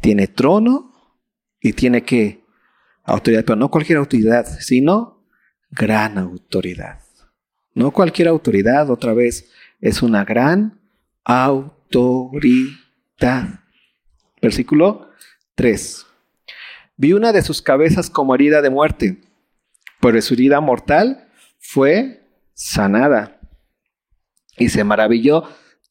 [0.00, 0.92] tiene trono
[1.60, 2.42] y tiene que
[3.04, 5.24] autoridad, pero no cualquier autoridad, sino
[5.70, 6.98] gran autoridad.
[7.74, 10.80] No cualquier autoridad, otra vez, es una gran
[11.22, 12.74] autoridad.
[14.42, 15.12] Versículo
[15.54, 16.06] 3.
[16.96, 19.20] Vi una de sus cabezas como herida de muerte,
[20.00, 21.28] pero su herida mortal
[21.58, 23.40] fue sanada.
[24.56, 25.44] Y se maravilló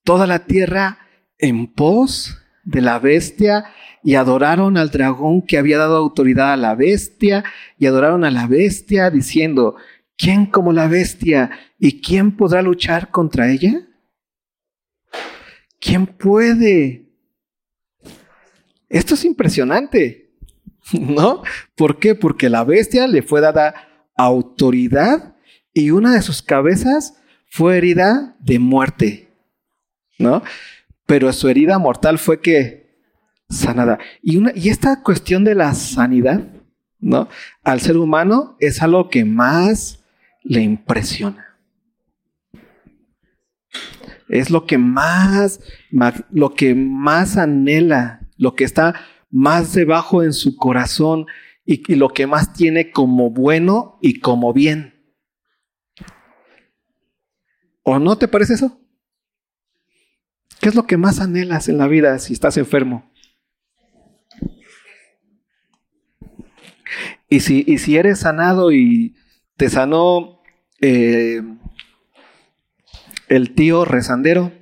[0.03, 0.99] toda la tierra
[1.37, 3.65] en pos de la bestia
[4.03, 7.43] y adoraron al dragón que había dado autoridad a la bestia
[7.77, 9.75] y adoraron a la bestia diciendo,
[10.17, 13.87] ¿quién como la bestia y quién podrá luchar contra ella?
[15.79, 17.09] ¿Quién puede?
[18.89, 20.24] Esto es impresionante,
[20.93, 21.43] ¿no?
[21.75, 22.15] ¿Por qué?
[22.15, 23.75] Porque la bestia le fue dada
[24.17, 25.35] autoridad
[25.73, 27.15] y una de sus cabezas
[27.49, 29.29] fue herida de muerte,
[30.19, 30.43] ¿no?
[31.05, 32.85] Pero su herida mortal fue que
[33.49, 33.99] sanada.
[34.21, 36.47] Y, una, y esta cuestión de la sanidad,
[36.99, 37.29] ¿no?
[37.63, 40.03] Al ser humano es algo que más
[40.43, 41.57] le impresiona.
[44.27, 45.59] Es lo que más,
[46.31, 48.95] lo que más anhela, lo que está
[49.35, 51.25] más debajo en su corazón
[51.65, 55.13] y, lo que más tiene como bueno y como bien.
[57.83, 58.79] ¿O no te parece eso?
[60.61, 63.11] ¿Qué es lo que más anhelas en la vida si estás enfermo?
[67.27, 69.17] Y si, y si eres sanado y
[69.57, 70.39] te sanó
[70.79, 71.41] eh,
[73.27, 74.53] el tío rezandero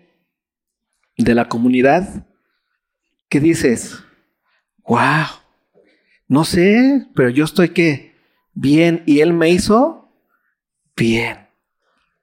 [1.16, 2.26] de la comunidad,
[3.30, 4.04] ¿qué dices?
[4.86, 5.26] ¡Wow!
[6.28, 8.14] No sé, pero yo estoy que
[8.54, 10.10] bien y él me hizo
[10.96, 11.38] bien.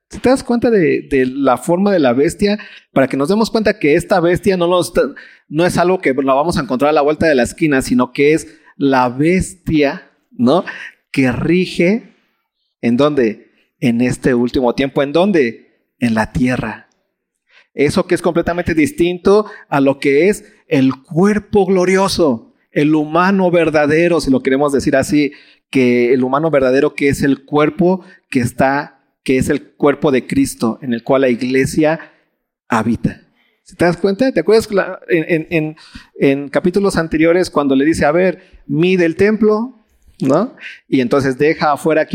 [0.09, 2.59] Te das cuenta de, la forma de la bestia,
[2.92, 4.68] para que nos demos cuenta que esta bestia no,
[5.49, 8.12] no es algo que la vamos a encontrar a la vuelta de la esquina, sino
[8.12, 10.64] que es la bestia, ¿no?
[11.12, 12.14] Que rige
[12.81, 13.51] en dónde?
[13.79, 15.03] En este último tiempo.
[15.03, 15.87] ¿En dónde?
[16.01, 16.88] En la tierra.
[17.73, 24.20] Eso que es completamente distinto a lo que es el cuerpo glorioso, el humano verdadero,
[24.20, 25.33] si lo queremos decir así,
[25.70, 30.26] que el humano verdadero que es el cuerpo que está que es el cuerpo de
[30.26, 32.00] Cristo en el cual la iglesia
[32.68, 33.20] habita.
[33.76, 34.33] ¿Te das cuenta?
[34.33, 34.68] ¿Te acuerdas
[35.09, 39.78] en, capítulos anteriores cuando le dice, a ver, mide el templo,
[40.20, 40.56] ¿no?
[40.88, 42.09] Y entonces deja afuera a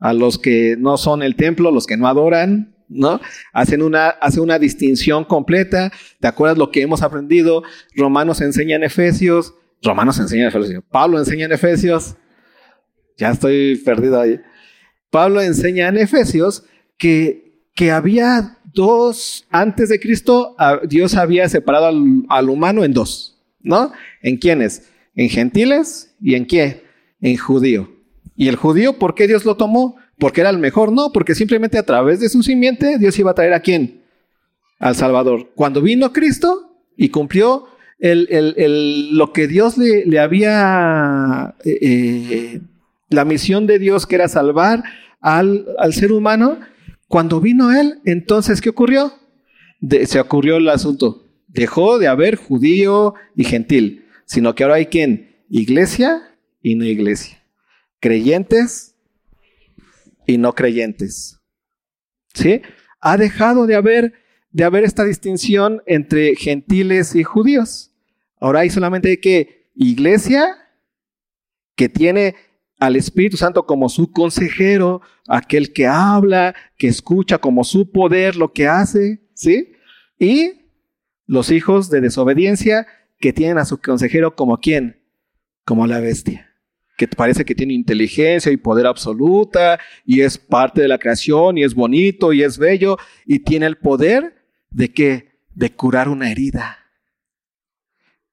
[0.00, 3.20] a los que no son el templo, los que no adoran, ¿no?
[3.52, 5.92] Hacen una, hace una distinción completa.
[6.20, 7.62] ¿Te acuerdas lo que hemos aprendido?
[7.94, 12.16] Romanos enseña en Efesios, Romanos enseña en Efesios, Pablo enseña en Efesios.
[13.16, 14.40] Ya estoy perdido ahí.
[15.10, 16.64] Pablo enseña en Efesios
[16.98, 20.56] que, que había dos, antes de Cristo,
[20.88, 21.86] Dios había separado
[22.28, 23.92] al, humano en dos, ¿no?
[24.20, 24.90] ¿En quiénes?
[25.14, 26.82] En gentiles y en qué?
[27.20, 27.88] En judío.
[28.36, 29.96] ¿Y el judío por qué Dios lo tomó?
[30.18, 33.34] Porque era el mejor, no, porque simplemente a través de su simiente Dios iba a
[33.34, 34.02] traer a quién?
[34.80, 35.52] Al Salvador.
[35.54, 37.68] Cuando vino Cristo y cumplió
[38.04, 42.60] el, lo que Dios le, había, eh, eh,
[43.08, 44.84] la misión de Dios que era salvar
[45.20, 46.58] al, ser humano,
[47.08, 49.12] cuando vino Él, entonces, ¿qué ocurrió?
[50.06, 51.26] se ocurrió el asunto.
[51.46, 55.44] Dejó de haber judío y gentil, sino que ahora hay quien?
[55.50, 57.42] Iglesia y no iglesia.
[58.00, 58.96] Creyentes
[60.26, 61.38] y no creyentes.
[62.32, 62.62] ¿Sí?
[63.00, 64.14] Ha dejado de haber,
[64.50, 67.93] de haber esta distinción entre gentiles y judíos.
[68.44, 70.58] Ahora hay solamente que iglesia
[71.76, 72.34] que tiene
[72.78, 78.52] al Espíritu Santo como su consejero, aquel que habla, que escucha como su poder lo
[78.52, 79.72] que hace, ¿sí?
[80.18, 80.60] Y
[81.24, 82.86] los hijos de desobediencia
[83.18, 85.00] que tienen a su consejero como quién?
[85.64, 86.54] Como la bestia,
[86.98, 91.64] que parece que tiene inteligencia y poder absoluta y es parte de la creación y
[91.64, 94.34] es bonito y es bello y tiene el poder
[94.68, 95.38] de qué?
[95.54, 96.83] De curar una herida.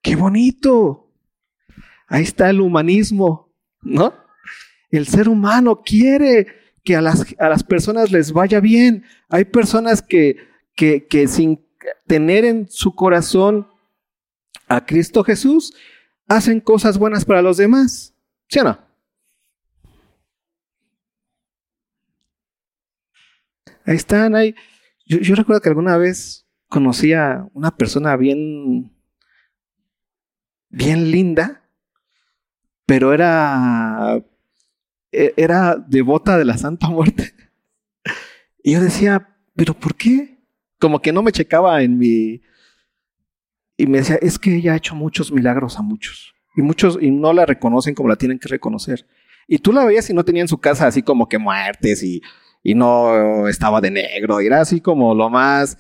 [0.02, 1.10] ¡Qué bonito!
[2.08, 4.14] Ahí está el humanismo, ¿no?
[4.90, 6.48] El ser humano quiere
[6.84, 9.06] que a las, a las personas les vaya bien.
[9.30, 10.38] Hay personas que,
[10.76, 11.66] que, que sin
[12.08, 13.68] tener en su corazón
[14.68, 15.74] a Cristo Jesús,
[16.28, 18.14] hacen cosas buenas para los demás.
[18.48, 18.80] ¿Sí o no?
[23.86, 24.56] Ahí están, ahí.
[25.06, 28.92] Yo, yo, recuerdo que alguna vez conocí a una persona bien,
[30.72, 31.62] bien linda,
[32.86, 34.24] pero era
[35.12, 37.34] e-, era devota de la Santa Muerte.
[38.64, 40.38] Y yo decía, ¿pero por qué?
[40.80, 42.44] Como que no me checaba en mi...
[43.76, 46.36] Y me decía, es que ella ha hecho muchos milagros a muchos.
[46.56, 49.08] Y muchos, y no la reconocen como la tienen que reconocer.
[49.48, 52.22] Y tú la veías y no tenía en su casa así como que muertes y,
[52.62, 55.80] y no estaba de negro, era así como lo más...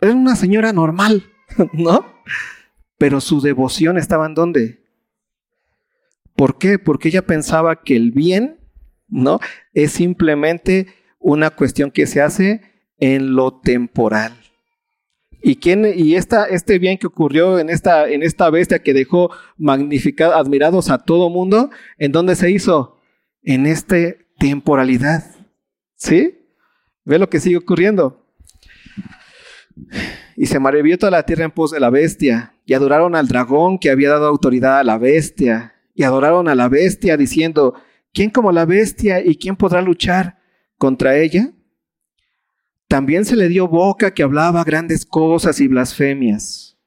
[0.00, 1.24] Era una señora normal,
[1.72, 2.06] ¿no?
[2.98, 4.84] Pero su devoción estaba en dónde?
[6.36, 6.78] ¿Por qué?
[6.78, 8.58] Porque ella pensaba que el bien,
[9.08, 9.40] ¿no?
[9.72, 10.86] Es simplemente
[11.18, 12.60] una cuestión que se hace
[12.98, 14.36] en lo temporal.
[15.46, 19.30] ¿Y, quién, y esta, este bien que ocurrió en esta, en esta bestia que dejó
[19.58, 22.98] magnificados, admirados a todo mundo, ¿en dónde se hizo?
[23.42, 23.96] En esta
[24.38, 25.22] temporalidad.
[25.96, 26.38] ¿Sí?
[27.04, 28.26] Ve lo que sigue ocurriendo.
[30.36, 33.78] Y se maravilló toda la tierra en pos de la bestia, y adoraron al dragón
[33.78, 37.74] que había dado autoridad a la bestia, y adoraron a la bestia diciendo,
[38.12, 40.38] ¿quién como la bestia y quién podrá luchar
[40.76, 41.52] contra ella?
[42.88, 46.78] También se le dio boca que hablaba grandes cosas y blasfemias.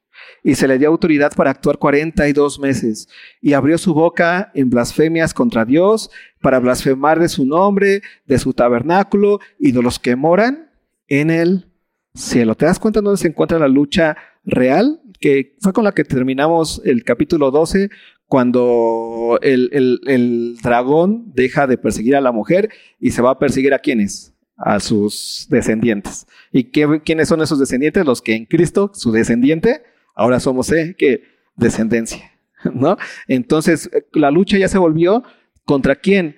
[0.42, 3.08] Y se le dio autoridad para actuar cuarenta y dos meses.
[3.40, 8.52] Y abrió su boca en blasfemias contra Dios, para blasfemar de su nombre, de su
[8.52, 10.70] tabernáculo y de los que moran
[11.08, 11.72] en el
[12.14, 12.54] cielo.
[12.54, 15.00] ¿Te das cuenta dónde se encuentra la lucha real?
[15.20, 17.90] Que fue con la que terminamos el capítulo 12,
[18.26, 23.74] cuando el, el dragón deja de perseguir a la mujer y se va a perseguir
[23.74, 24.34] a quienes?
[24.58, 26.26] a sus descendientes.
[26.52, 28.04] ¿Y qué, quiénes son esos descendientes?
[28.04, 29.82] Los que en Cristo, su descendiente,
[30.14, 30.96] ahora somos ¿eh?
[30.98, 31.22] ¿qué?
[31.56, 32.32] descendencia.
[32.74, 32.96] ¿no?
[33.28, 35.22] Entonces, la lucha ya se volvió
[35.64, 36.36] contra quién?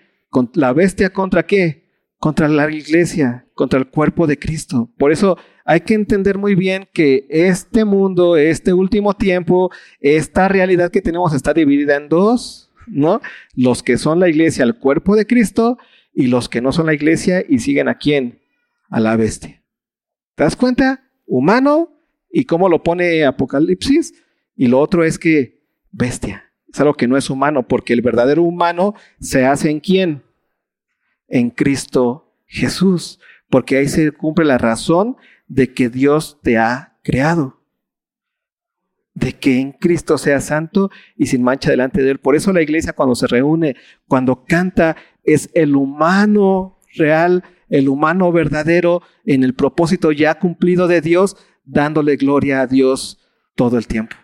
[0.55, 1.89] La bestia contra qué?
[2.19, 4.91] Contra la iglesia, contra el cuerpo de Cristo.
[4.99, 5.39] Por eso
[5.71, 11.33] hay que entender muy bien que este mundo, este último tiempo, esta realidad que tenemos
[11.33, 13.21] está dividida en dos, ¿no?
[13.55, 15.79] Los que son la iglesia, el cuerpo de Cristo,
[16.13, 18.41] y los que no son la iglesia y siguen a quién?
[18.89, 19.63] A la bestia.
[20.35, 21.05] ¿Te das cuenta?
[21.25, 21.93] Humano
[22.33, 24.13] y cómo lo pone Apocalipsis.
[24.57, 26.51] Y lo otro es que bestia.
[26.67, 30.25] Es algo que no es humano porque el verdadero humano se hace en quién?
[31.29, 33.21] En Cristo Jesús.
[33.49, 35.17] Porque ahí se cumple la razón
[35.51, 37.61] de que Dios te ha creado
[39.15, 42.19] de que en Cristo sea santo y sin mancha delante de Él.
[42.19, 43.77] Por eso la iglesia cuando se reúne,
[44.09, 51.01] cuando canta, es el humano real, el humano verdadero en el propósito ya cumplido de
[51.01, 53.19] Dios, dándole gloria a Dios
[53.55, 54.17] todo el tiempo.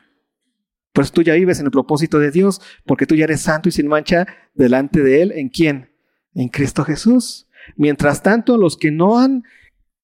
[0.92, 3.72] Pues tú ya vives en el propósito de Dios, porque tú ya eres santo y
[3.72, 5.32] sin mancha delante de Él.
[5.32, 5.90] ¿En quién?
[6.32, 7.48] En Cristo Jesús.
[7.76, 9.44] Mientras tanto, los que no han,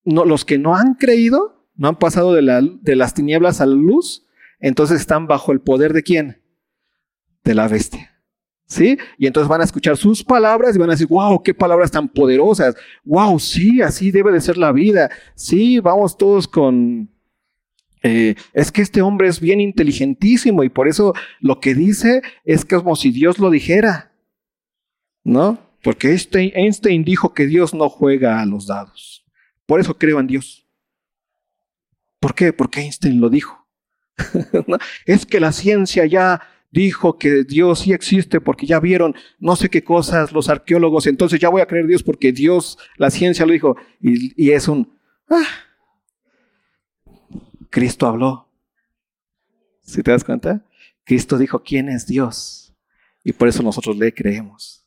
[0.04, 3.66] no, los que no han creído, no han pasado de, la, de las tinieblas a
[3.66, 4.26] la luz,
[4.60, 6.42] entonces están bajo el poder de quién?
[7.44, 8.10] De la bestia.
[8.66, 8.96] ¿Sí?
[9.18, 12.08] Y entonces van a escuchar sus palabras y van a decir, wow, qué palabras tan
[12.08, 12.74] poderosas.
[13.04, 15.10] Wow, sí, así debe de ser la vida.
[15.34, 17.10] Sí, vamos todos con...
[18.02, 22.64] Eh, es que este hombre es bien inteligentísimo y por eso lo que dice es
[22.64, 24.12] como si Dios lo dijera.
[25.22, 25.58] ¿No?
[25.82, 29.21] Porque Einstein dijo que Dios no juega a los dados.
[29.66, 30.66] Por eso creo en Dios.
[32.20, 32.52] ¿Por qué?
[32.52, 33.66] Porque Einstein lo dijo.
[35.06, 39.68] Es que la ciencia ya dijo que Dios sí existe porque ya vieron no sé
[39.68, 43.52] qué cosas los arqueólogos, entonces ya voy a creer Dios porque Dios, la ciencia lo
[43.52, 43.76] dijo.
[44.00, 44.98] Y, es un...
[45.28, 45.44] Ah,
[47.70, 48.48] Cristo habló.
[49.82, 50.64] ¿Sí te das cuenta?
[51.04, 52.74] Cristo dijo quién es Dios.
[53.24, 54.86] Y por eso nosotros le creemos.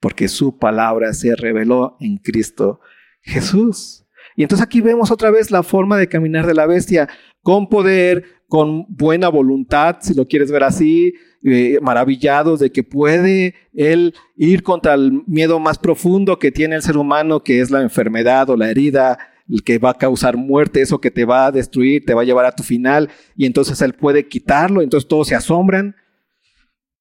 [0.00, 2.80] Porque su palabra se reveló en Cristo
[3.22, 4.04] Jesús.
[4.36, 7.08] Y entonces aquí vemos otra vez la forma de caminar de la bestia,
[7.42, 13.54] con poder, con buena voluntad, si lo quieres ver así, eh, maravillados de que puede
[13.74, 17.82] él ir contra el miedo más profundo que tiene el ser humano, que es la
[17.82, 21.52] enfermedad o la herida, el que va a causar muerte, eso que te va a
[21.52, 25.28] destruir, te va a llevar a tu final, y entonces él puede quitarlo, entonces todos
[25.28, 25.96] se asombran.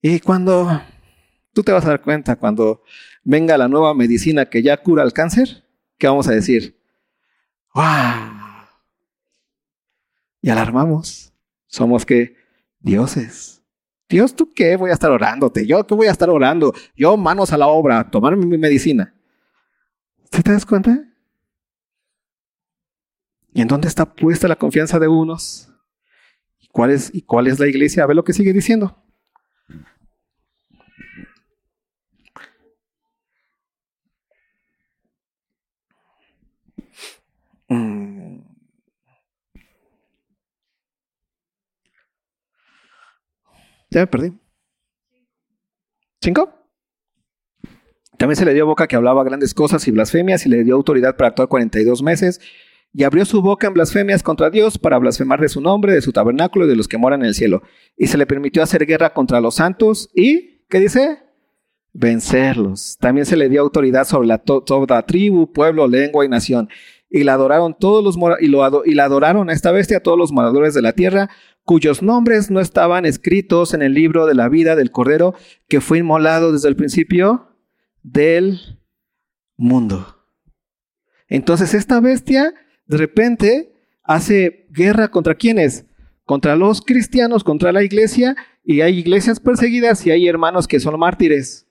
[0.02, 0.82] Y cuando
[1.54, 2.82] tú te vas a dar cuenta, cuando
[3.24, 5.64] venga la nueva medicina que ya cura el cáncer,
[6.02, 6.76] ¿qué vamos a decir?
[7.76, 7.84] ¡Wow!
[10.42, 11.32] Y alarmamos.
[11.68, 12.36] Somos que
[12.80, 13.64] dioses.
[14.10, 14.76] Dios, ¿tú qué?
[14.78, 15.68] Voy a estar orándote.
[15.68, 16.74] Yo, ¿qué voy a estar orando?
[16.96, 19.14] Yo, manos a la obra, tomar mi medicina.
[20.32, 21.08] ¿Sí te das cuenta?
[23.54, 25.70] ¿Y en dónde está puesta la confianza de unos?
[26.60, 28.04] ¿Y cuál es, y cuál es la iglesia?
[28.04, 28.98] A ver lo que sigue diciendo.
[43.92, 44.34] Ya me perdí.
[46.22, 46.52] ¿Cinco?
[48.18, 51.16] También se le dio boca que hablaba grandes cosas y blasfemias y le dio autoridad
[51.18, 52.42] para actuar 42 meses.
[52.94, 56.12] Y abrió su boca en blasfemias contra Dios para blasfemar de su nombre, de su
[56.12, 57.62] tabernáculo y de los que moran en el cielo.
[57.96, 61.20] Y se le permitió hacer guerra contra los santos y, ¿qué dice?
[61.94, 62.98] vencerlos.
[63.00, 66.70] También se le dio autoridad sobre la toda tribu, pueblo, lengua y nación.
[67.14, 70.32] Y la adoraron todos los y, lo y la adoraron a esta bestia todos los
[70.32, 71.30] moradores de la tierra,
[71.66, 75.36] cuyos nombres no estaban escritos en el libro de la vida del Cordero
[75.68, 77.50] que fue inmolado desde el principio
[78.02, 78.80] del
[79.58, 80.18] mundo.
[81.28, 82.54] Entonces esta bestia
[82.86, 85.86] de repente hace guerra contra quienes?
[86.26, 91.00] Contra los cristianos, contra la iglesia, y hay iglesias perseguidas y hay hermanos que son
[91.00, 91.68] mártires.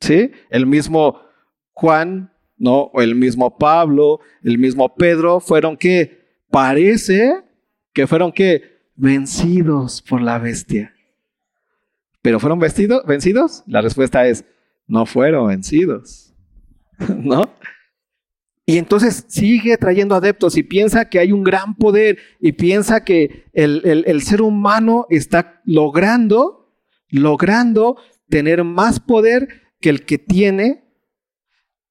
[0.00, 0.32] ¿Sí?
[0.50, 1.20] El mismo
[1.72, 2.31] Juan,
[2.62, 2.92] ¿no?
[2.94, 7.42] El mismo Pablo, el mismo Pedro, fueron que parece
[7.92, 10.94] que fueron que vencidos por la bestia.
[12.22, 13.64] Pero fueron vencidos?
[13.66, 14.44] La respuesta es
[14.86, 16.32] no fueron vencidos.
[17.18, 17.52] ¿No?
[18.64, 23.46] Y entonces sigue trayendo adeptos y piensa que hay un gran poder y piensa que
[23.52, 26.72] el, el, ser humano está logrando,
[27.08, 27.96] logrando
[28.28, 29.48] tener más poder
[29.80, 30.81] que el que tiene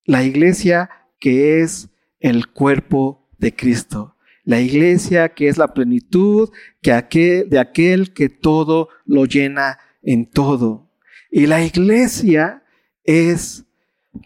[0.05, 0.89] la iglesia
[1.19, 1.89] que es
[2.19, 4.15] el cuerpo de Cristo.
[4.43, 6.49] La iglesia que es la plenitud
[6.81, 10.89] que de aquel que todo lo llena en todo.
[11.29, 12.63] Y la iglesia
[13.03, 13.65] es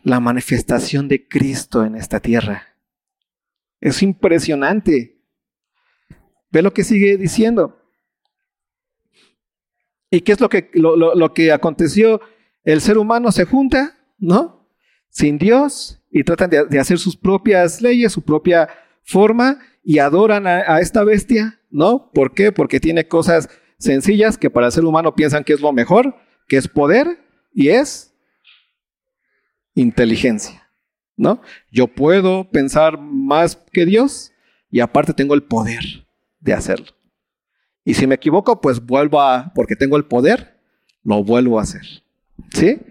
[0.04, 2.76] la manifestación de Cristo en esta tierra.
[3.80, 5.22] Es impresionante.
[6.52, 7.82] Ve lo que sigue diciendo.
[10.10, 12.22] ¿Y qué es lo que, lo, que aconteció?
[12.64, 14.65] El ser humano se junta, ¿no?
[15.16, 18.68] Sin Dios y tratan de, hacer sus propias leyes, su propia
[19.02, 22.12] forma y adoran a, a, esta bestia, ¿no?
[22.14, 22.52] ¿Por qué?
[22.52, 23.48] Porque tiene cosas
[23.78, 26.18] sencillas que para el ser humano piensan que es lo mejor,
[26.50, 27.18] que es poder
[27.54, 28.14] y es
[29.74, 30.70] inteligencia,
[31.16, 31.42] ¿no?
[31.72, 34.34] Yo puedo pensar más que Dios
[34.70, 36.06] y aparte tengo el poder
[36.42, 36.88] de hacerlo.
[37.86, 40.60] Y si me equivoco, pues vuelvo a, porque tengo el poder,
[41.06, 42.04] lo vuelvo a hacer.
[42.52, 42.82] ¿Sí?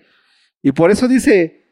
[0.63, 1.64] Y por eso dice,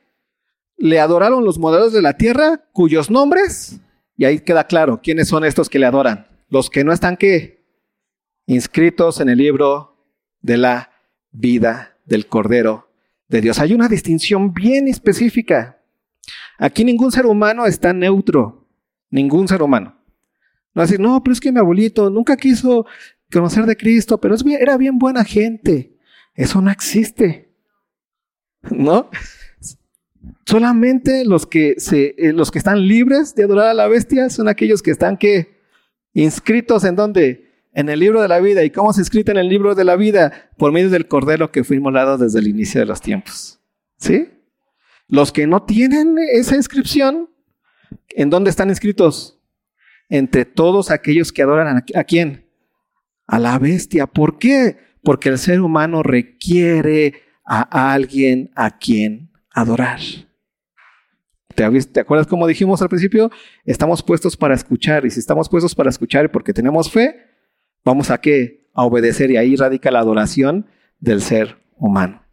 [0.76, 3.80] le adoraron los modelos de la tierra cuyos nombres,
[4.16, 6.26] y ahí queda claro, ¿quiénes son estos que le adoran?
[6.48, 7.64] Los que no están qué?
[8.46, 9.96] Inscritos en el libro
[10.40, 10.90] de la
[11.30, 12.90] vida del Cordero
[13.28, 13.58] de Dios.
[13.58, 15.82] Hay una distinción bien específica.
[16.58, 18.68] Aquí ningún ser humano está neutro,
[19.10, 19.96] ningún ser humano.
[20.74, 22.86] No decir, no, pero es que mi abuelito nunca quiso
[23.30, 25.96] conocer de Cristo, pero era bien buena gente.
[26.34, 27.52] Eso no existe.
[28.70, 29.10] ¿No?
[30.46, 34.48] Solamente los que, se, eh, los que están libres de adorar a la bestia son
[34.48, 35.60] aquellos que están que
[36.14, 38.62] inscritos en donde en el libro de la vida.
[38.64, 40.50] ¿Y cómo se escrito en el libro de la vida?
[40.56, 43.60] Por medio del cordero que fuimos inmolado desde el inicio de los tiempos.
[43.98, 44.28] ¿Sí?
[45.08, 47.30] Los que no tienen esa inscripción,
[48.10, 49.40] ¿en dónde están inscritos?
[50.08, 52.48] Entre todos aquellos que adoran a, a quién?
[53.26, 54.06] A la bestia.
[54.06, 54.76] ¿Por qué?
[55.02, 57.14] Porque el ser humano requiere
[57.44, 60.00] a alguien a quien adorar.
[61.54, 63.30] ¿Te, ¿Te, acuerdas cómo dijimos al principio?
[63.64, 65.04] Estamos puestos para escuchar.
[65.04, 67.32] Y si estamos puestos para escuchar porque tenemos fe,
[67.84, 68.68] Vamos a qué?
[68.74, 70.66] A obedecer y ahí radica la adoración
[71.00, 72.24] del ser humano.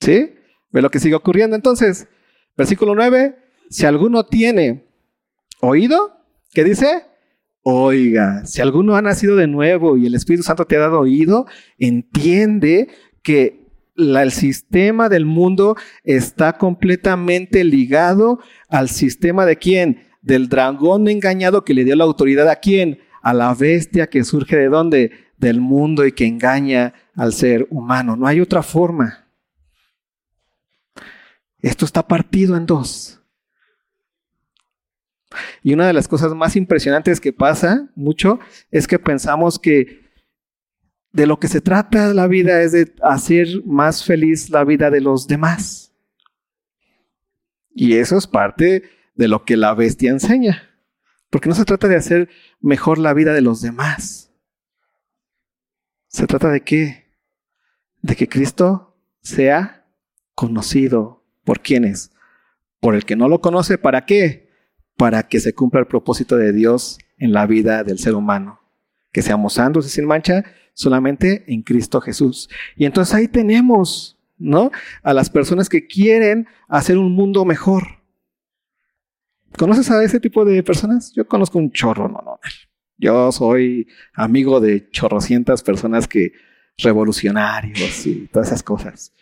[0.00, 0.34] ¿Sí?
[0.70, 2.08] ¿Ve lo que sigue ocurriendo entonces?
[2.56, 3.36] Versículo 9,
[3.68, 4.86] si alguno tiene
[5.60, 6.20] oído,
[6.52, 7.04] ¿qué dice?
[7.62, 11.46] Oiga, si alguno ha nacido de nuevo y el Espíritu Santo te ha dado oído,
[11.78, 12.88] entiende
[13.22, 13.65] que
[13.96, 20.06] el sistema del mundo está completamente ligado al sistema de quién?
[20.22, 23.00] Del dragón engañado que le dio la autoridad a quién?
[23.26, 25.10] a la bestia que surge de dónde?
[25.36, 28.14] Del mundo y que engaña al ser humano.
[28.14, 29.26] No hay otra forma.
[31.58, 33.20] Esto está partido en dos.
[35.60, 38.38] Y una de las cosas más impresionantes que pasa mucho
[38.70, 40.05] es que pensamos que
[41.16, 45.00] de lo que se trata la vida es de hacer más feliz la vida de
[45.00, 45.94] los demás.
[47.74, 48.82] Y eso es parte
[49.14, 50.68] de lo que la bestia enseña.
[51.30, 52.28] Porque no se trata de hacer
[52.60, 54.30] mejor la vida de los demás.
[56.08, 57.06] Se trata de qué?
[58.02, 59.86] De que Cristo sea
[60.34, 61.24] conocido.
[61.44, 62.10] ¿Por quiénes?
[62.78, 64.50] Por el que no lo conoce, ¿para qué?
[64.98, 68.60] Para que se cumpla el propósito de Dios en la vida del ser humano.
[69.12, 70.44] Que seamos santos y sin mancha
[70.76, 72.50] solamente en Cristo Jesús.
[72.76, 74.70] Y entonces ahí tenemos, ¿no?
[75.02, 77.84] A las personas que quieren hacer un mundo mejor.
[79.56, 81.12] ¿Conoces a ese tipo de personas?
[81.14, 82.38] Yo conozco un chorro, no, no.
[82.98, 86.32] Yo soy amigo de chorrocientas personas que
[86.76, 89.14] revolucionarios y todas esas cosas.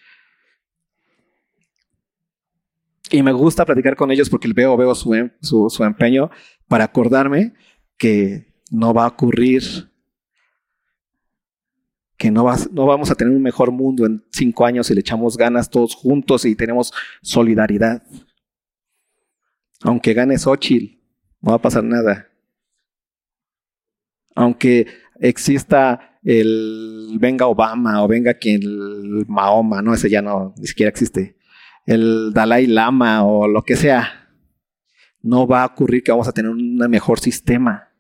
[3.11, 6.31] Y me gusta platicar con ellos porque veo, veo su, em, su, su empeño
[6.67, 7.55] para acordarme
[7.97, 9.94] que no va a ocurrir
[12.17, 15.37] que no, no vamos a tener un mejor mundo en cinco años si le echamos
[15.37, 16.93] ganas todos juntos y tenemos
[17.23, 18.03] solidaridad.
[19.83, 20.99] Aunque gane Xochitl,
[21.41, 22.29] no va a pasar nada.
[24.35, 24.87] Aunque
[25.21, 30.89] exista el venga Obama o venga quien el Mahoma, no, ese ya no, ni siquiera
[30.89, 31.37] existe.
[31.85, 34.31] El Dalai Lama o lo que sea.
[35.21, 37.91] No va a ocurrir que vamos a tener un mejor sistema.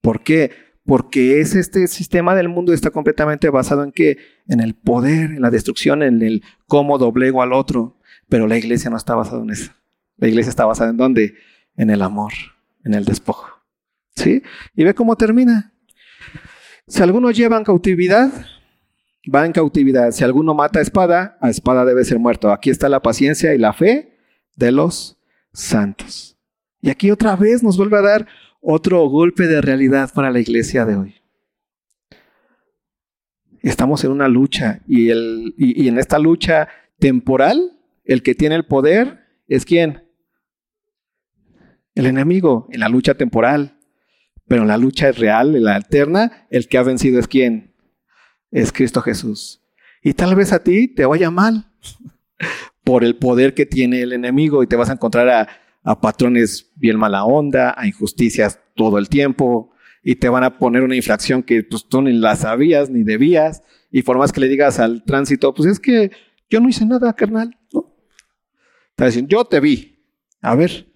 [0.00, 0.69] ¿Por qué?
[0.90, 4.18] Porque es este sistema del mundo está completamente basado en qué?
[4.48, 7.96] En el poder, en la destrucción, en el cómo doblego al otro.
[8.28, 9.70] Pero la iglesia no está basada en eso.
[10.16, 11.34] La iglesia está basada en dónde?
[11.76, 12.32] En el amor,
[12.82, 13.46] en el despojo.
[14.16, 14.42] ¿Sí?
[14.74, 15.72] Y ve cómo termina.
[16.88, 18.32] Si alguno lleva en cautividad,
[19.32, 20.10] va en cautividad.
[20.10, 22.50] Si alguno mata a espada, a espada debe ser muerto.
[22.50, 24.18] Aquí está la paciencia y la fe
[24.56, 25.20] de los
[25.52, 26.36] santos.
[26.80, 28.26] Y aquí otra vez nos vuelve a dar
[28.60, 31.14] otro golpe de realidad para la iglesia de hoy.
[33.62, 39.64] Estamos en una lucha y, en esta lucha temporal, el que tiene el poder es
[39.64, 40.04] quién?
[41.94, 43.76] El enemigo, en la lucha temporal.
[44.46, 47.74] Pero en la lucha real, en la alterna, el que ha vencido es quién?
[48.50, 49.62] Es Cristo Jesús.
[50.02, 51.70] Y tal vez a ti te vaya mal
[52.84, 55.48] por el poder que tiene el enemigo y te vas a encontrar a,
[55.82, 59.72] a patrones bien mala onda, a injusticias todo el tiempo
[60.02, 63.62] y te van a poner una infracción que pues, tú ni la sabías ni debías
[63.90, 66.10] y por más que le digas al tránsito, pues es que
[66.48, 67.56] yo no hice nada, carnal.
[67.72, 67.94] ¿no?
[68.96, 69.96] Te diciendo, yo te vi.
[70.42, 70.90] A ver,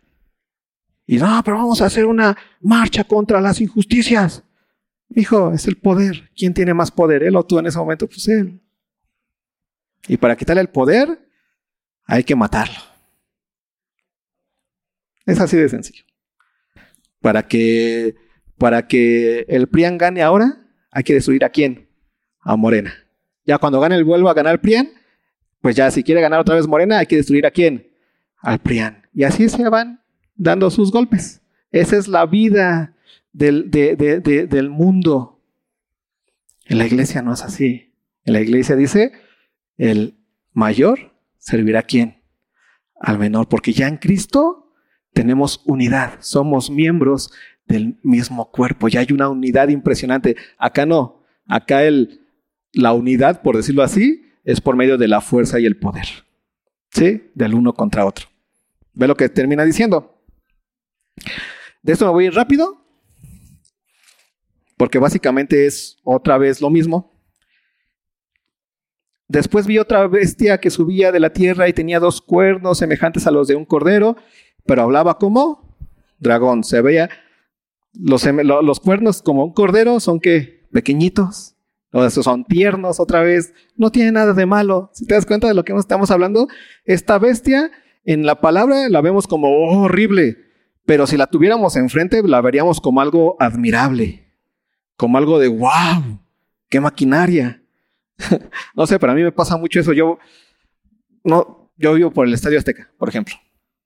[1.07, 4.43] y no, pero vamos a hacer una marcha contra las injusticias.
[5.15, 6.31] Hijo, es el poder.
[6.35, 7.23] ¿Quién tiene más poder?
[7.23, 8.61] Él o tú en ese momento, pues él.
[10.09, 11.29] Y para quitarle el poder,
[12.05, 12.94] hay que matarlo.
[15.27, 16.05] Es así de sencillo.
[17.21, 18.17] Para que,
[18.59, 21.89] para que el PRIAN gane ahora, hay que destruir a quién?
[22.41, 22.95] A Morena.
[23.47, 24.91] Ya cuando gane el vuelvo a ganar PRIAN,
[25.61, 27.91] pues ya si quiere ganar otra vez Morena, hay que destruir a quién?
[28.39, 29.07] Al PRIAN.
[29.15, 30.03] Y así se van
[30.35, 31.41] dando sus golpes.
[31.71, 32.95] Esa es la vida
[33.33, 35.43] del, del mundo.
[36.67, 37.95] En la iglesia no es así.
[38.25, 39.13] En la iglesia dice,
[39.77, 40.19] el
[40.53, 42.23] mayor servirá a quién?
[43.01, 44.64] Al menor, porque ya en Cristo
[45.15, 47.33] tenemos unidad, somos miembros
[47.67, 50.37] del mismo cuerpo, ya hay una unidad impresionante.
[50.59, 52.21] Acá no, acá el,
[52.73, 56.07] la unidad, por decirlo así, es por medio de la fuerza y el poder,
[56.91, 57.31] ¿sí?
[57.35, 58.27] Del uno contra otro.
[58.93, 60.21] ¿Ve lo que termina diciendo?
[61.83, 62.85] De esto me voy a ir rápido,
[64.77, 67.14] porque básicamente es otra vez lo mismo.
[69.35, 73.33] Después vi otra bestia que subía de la tierra y tenía dos cuernos semejantes a
[73.33, 74.17] los de un cordero,
[74.65, 75.77] pero hablaba como
[76.21, 76.63] dragón.
[76.63, 77.11] Se veía
[77.95, 81.57] los, cuernos como un cordero, son que pequeñitos,
[81.91, 84.91] o son tiernos otra vez, no tiene nada de malo.
[84.93, 86.47] Si te das cuenta de lo que estamos hablando,
[86.85, 87.73] esta bestia
[88.05, 90.39] en la palabra la vemos como horrible,
[90.87, 94.33] pero si la tuviéramos enfrente, la veríamos como algo admirable,
[94.97, 96.21] como algo de wow,
[96.69, 97.64] qué maquinaria.
[98.75, 99.93] no sé, pero a mí me pasa mucho eso.
[99.93, 100.19] Yo,
[101.23, 103.35] no, yo vivo por el Estadio Azteca, por ejemplo,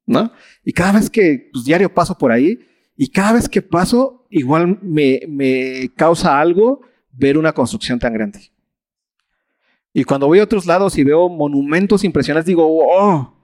[0.06, 0.32] ¿no?
[0.64, 2.58] Y cada vez que pues, diario paso por ahí,
[2.96, 6.80] y cada vez que paso, igual me, me causa algo
[7.12, 8.52] ver una construcción tan grande.
[9.92, 13.38] Y cuando voy a otros lados y veo monumentos impresionantes, digo, oh,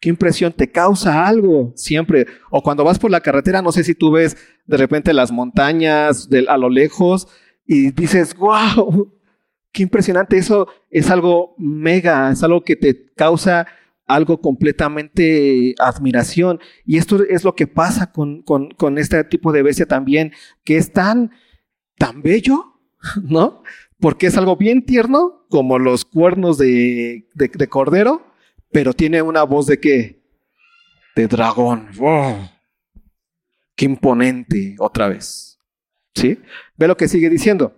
[0.00, 2.26] ¿Qué impresión te causa algo siempre?
[2.50, 6.28] O cuando vas por la carretera, no sé si tú ves de repente las montañas
[6.48, 7.26] a lo lejos
[7.66, 9.12] y dices, wow,
[9.78, 10.36] qué impresionante.
[10.36, 13.68] Eso es algo mega, es algo que te causa
[14.06, 16.58] algo completamente admiración.
[16.84, 20.32] Y esto es lo que pasa con, con, este tipo de bestia también,
[20.64, 21.30] que es tan,
[21.96, 22.80] tan bello,
[23.22, 23.62] ¿no?
[24.00, 27.24] Porque es algo bien tierno, como los cuernos de
[27.68, 28.26] cordero,
[28.72, 30.20] pero tiene una voz de qué?
[31.14, 31.88] De dragón.
[31.96, 32.50] ¡Wow!
[33.76, 34.74] ¡Qué imponente!
[34.80, 35.60] Otra vez.
[36.16, 36.38] ¿Sí?
[36.76, 37.77] Ve lo que sigue diciendo.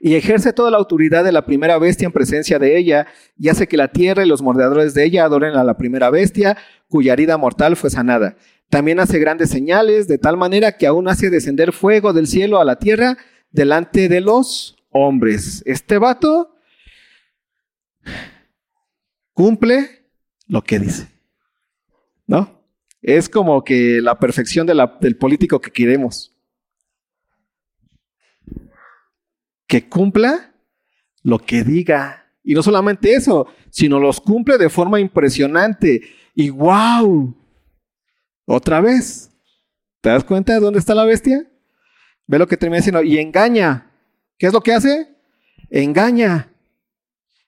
[0.00, 3.06] Y ejerce toda la autoridad de la primera bestia en presencia de ella,
[3.38, 6.56] y hace que la tierra y los mordedores de ella adoren a la primera bestia,
[6.88, 8.36] cuya herida mortal fue sanada.
[8.70, 12.64] También hace grandes señales, de tal manera que aún hace descender fuego del cielo a
[12.64, 13.16] la tierra
[13.50, 15.62] delante de los hombres.
[15.66, 16.54] Este vato
[19.32, 20.10] cumple
[20.46, 21.08] lo que dice.
[22.26, 22.62] ¿No?
[23.00, 26.34] Es como que la perfección del político que queremos.
[29.68, 30.52] Que cumpla
[31.22, 32.26] lo que diga.
[32.42, 36.00] Y no solamente eso, sino los cumple de forma impresionante.
[36.34, 37.36] Y wow,
[38.46, 39.30] otra vez.
[40.00, 41.46] ¿Te das cuenta de dónde está la bestia?
[42.26, 43.02] Ve lo que termina diciendo.
[43.04, 43.92] Y engaña.
[44.36, 45.14] ¿Qué es lo que hace?
[45.70, 46.50] engaña.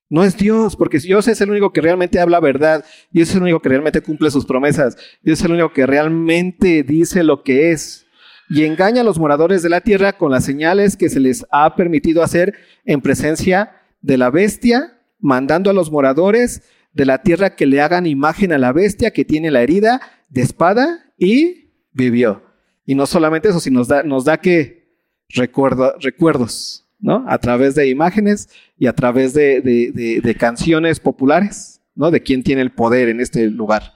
[0.09, 2.85] No es Dios, porque Dios es el único que realmente habla verdad.
[3.13, 4.97] Dios es el único que realmente cumple sus promesas.
[5.23, 8.07] Dios es el único que realmente dice lo que es.
[8.51, 11.77] Y engaña a los moradores de la tierra con las señales que se les ha
[11.77, 13.71] permitido hacer en presencia
[14.03, 18.59] de la bestia, mandando a los moradores de la tierra que le hagan imagen a
[18.59, 22.43] la bestia que tiene la herida de espada y vivió.
[22.85, 24.97] Y no solamente eso, sino nos da, nos da que
[25.29, 27.25] recuerdos, ¿no?
[27.29, 32.11] A través de imágenes y a través de, de, canciones populares, ¿no?
[32.11, 33.93] De quién tiene el poder en este lugar.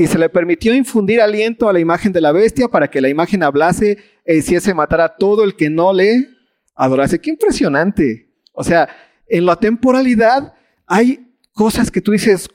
[0.00, 3.10] Y se le permitió infundir aliento a la imagen de la bestia para que la
[3.10, 6.26] imagen hablase e hiciese matar a todo el que no le
[6.74, 7.20] adorase.
[7.20, 8.32] Qué impresionante.
[8.54, 8.88] O sea,
[9.26, 10.54] en la temporalidad
[10.86, 12.48] hay cosas que tú dices,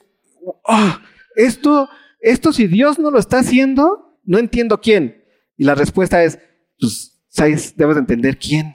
[0.64, 0.98] oh,
[1.36, 1.88] esto,
[2.18, 5.22] esto si Dios no lo está haciendo, no entiendo quién.
[5.56, 6.40] Y la respuesta es,
[6.80, 7.22] pues,
[7.76, 8.74] debes entender quién.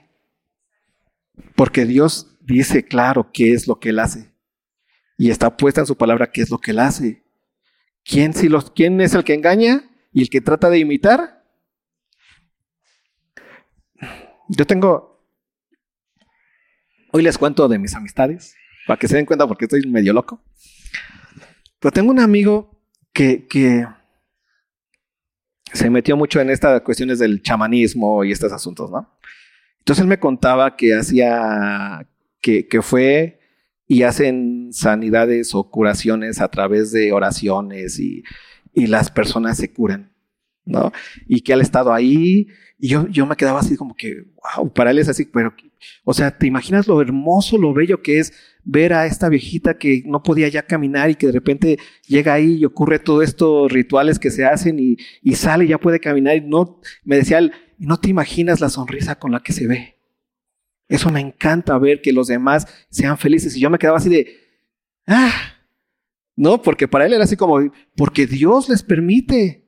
[1.58, 4.32] Porque Dios dice claro qué es lo que Él hace.
[5.18, 7.21] Y está puesta en su palabra qué es lo que Él hace.
[8.04, 11.44] ¿Quién, si los, ¿Quién es el que engaña y el que trata de imitar?
[14.50, 15.26] Yo tengo...
[17.14, 18.56] Hoy les cuento de mis amistades,
[18.88, 20.42] para que se den cuenta porque estoy medio loco.
[21.80, 22.82] Pero tengo un amigo
[23.12, 23.86] que, que
[25.74, 29.18] se metió mucho en estas cuestiones del chamanismo y estos asuntos, ¿no?
[29.80, 32.08] Entonces él me contaba que hacía,
[32.40, 33.41] que, que fue
[33.92, 38.24] y hacen sanidades o curaciones a través de oraciones y,
[38.74, 40.14] y las personas se curan,
[40.64, 40.94] ¿no?
[41.28, 42.48] Y que él ha estado ahí
[42.80, 45.54] y yo, yo me quedaba así como que, wow, para él es así, pero,
[46.06, 48.32] o sea, ¿te imaginas lo hermoso, lo bello que es
[48.64, 51.78] ver a esta viejita que no podía ya caminar y que de repente
[52.08, 55.80] llega ahí y ocurre todo estos rituales que se hacen y, y sale y ya
[55.80, 59.52] puede caminar y no, me decía él, no te imaginas la sonrisa con la que
[59.52, 60.01] se ve.
[60.92, 63.56] Eso me encanta ver que los demás sean felices.
[63.56, 64.36] Y yo me quedaba así de,
[65.08, 65.32] ah,
[66.36, 67.60] no, porque para él era así como,
[67.96, 69.66] porque Dios les permite.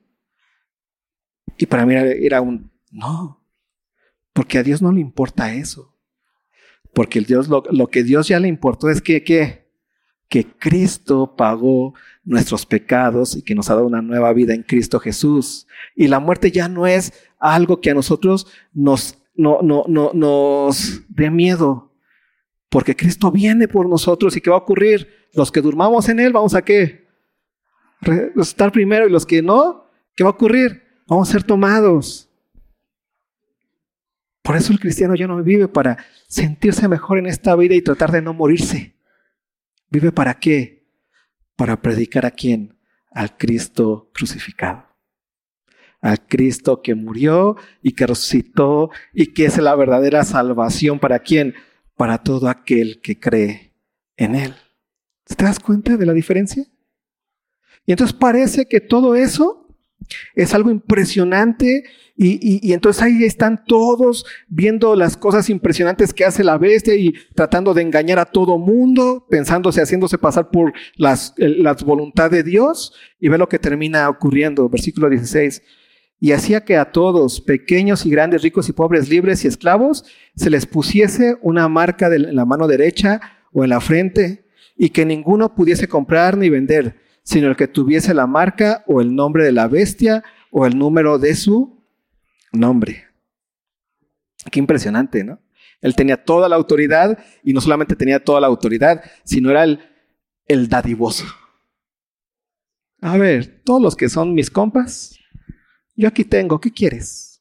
[1.56, 3.42] Y para mí era un, no,
[4.34, 5.96] porque a Dios no le importa eso.
[6.92, 9.66] Porque Dios, lo, lo que Dios ya le importó es que, que,
[10.28, 15.00] que Cristo pagó nuestros pecados y que nos ha dado una nueva vida en Cristo
[15.00, 15.66] Jesús.
[15.96, 21.02] Y la muerte ya no es algo que a nosotros nos, no, no, no, nos
[21.08, 21.92] dé miedo,
[22.68, 25.08] porque Cristo viene por nosotros y ¿qué va a ocurrir?
[25.32, 27.06] Los que durmamos en Él, vamos a qué?
[28.36, 30.82] Estar primero y los que no, ¿qué va a ocurrir?
[31.06, 32.30] Vamos a ser tomados.
[34.42, 38.12] Por eso el cristiano ya no vive para sentirse mejor en esta vida y tratar
[38.12, 38.94] de no morirse.
[39.90, 40.86] ¿Vive para qué?
[41.56, 42.78] Para predicar a quién?
[43.10, 44.93] Al Cristo crucificado
[46.04, 51.54] a Cristo que murió y que resucitó y que es la verdadera salvación para quién?
[51.96, 53.72] Para todo aquel que cree
[54.18, 54.54] en Él.
[55.24, 56.66] ¿Te das cuenta de la diferencia?
[57.86, 59.66] Y entonces parece que todo eso
[60.34, 61.84] es algo impresionante
[62.16, 67.72] y, entonces ahí están todos viendo las cosas impresionantes que hace la bestia y tratando
[67.72, 73.30] de engañar a todo mundo, pensándose, haciéndose pasar por las, la voluntad de Dios y
[73.30, 74.68] ve lo que termina ocurriendo.
[74.68, 75.62] Versículo 16
[76.24, 80.48] y hacía que a todos, pequeños y grandes, ricos y pobres, libres y esclavos, se
[80.48, 83.20] les pusiese una marca en la mano derecha
[83.52, 88.14] o en la frente, y que ninguno pudiese comprar ni vender, sino el que tuviese
[88.14, 91.84] la marca o el nombre de la bestia o el número de su
[92.52, 93.04] nombre.
[94.50, 95.42] Qué impresionante, ¿no?
[95.82, 99.78] Él tenía toda la autoridad y no solamente tenía toda la autoridad, sino era el,
[100.46, 101.26] el dadivoso.
[103.02, 105.20] A ver, todos los que son mis compas,
[105.96, 107.40] yo aquí tengo, ¿qué quieres?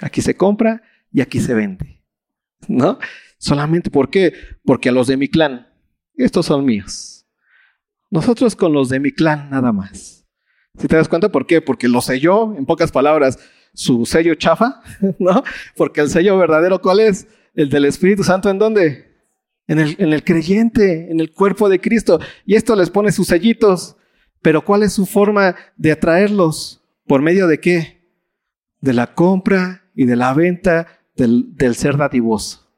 [0.00, 0.82] Aquí se compra
[1.12, 2.02] y aquí se vende.
[2.68, 2.98] ¿No?
[3.38, 4.32] Solamente ¿por qué?
[4.64, 5.66] Porque a los de mi clan,
[6.14, 7.26] estos son míos.
[8.10, 10.26] Nosotros con los de mi clan nada más.
[10.78, 11.60] Si te das cuenta, ¿por qué?
[11.60, 13.38] Porque lo selló, en pocas palabras,
[13.74, 14.82] su sello chafa,
[15.18, 15.42] ¿no?
[15.76, 17.26] Porque el sello verdadero, ¿cuál es?
[17.54, 19.10] El del Espíritu Santo, ¿en dónde?
[19.66, 22.20] En el, en el creyente, en el cuerpo de Cristo.
[22.44, 23.96] Y esto les pone sus sellitos.
[24.42, 26.79] Pero ¿cuál es su forma de atraerlos?
[27.10, 28.04] ¿Por medio de qué?
[28.80, 32.72] De la compra y de la venta del, ser dadivoso.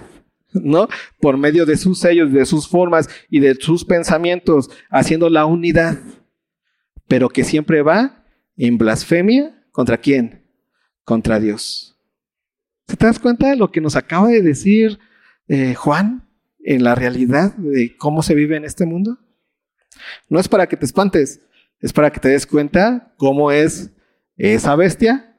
[0.53, 0.87] ¿no?
[1.19, 5.97] Por medio de sus sellos, de sus formas y de sus pensamientos, haciendo la unidad,
[7.07, 8.25] pero que siempre va
[8.57, 10.45] en blasfemia contra quién?
[11.05, 11.97] Contra Dios.
[12.85, 14.99] ¿Te das cuenta de lo que nos acaba de decir
[15.47, 16.27] eh, Juan
[16.63, 19.17] en la realidad de cómo se vive en este mundo?
[20.29, 21.41] No es para que te espantes,
[21.79, 23.91] es para que te des cuenta cómo es
[24.37, 25.35] esa bestia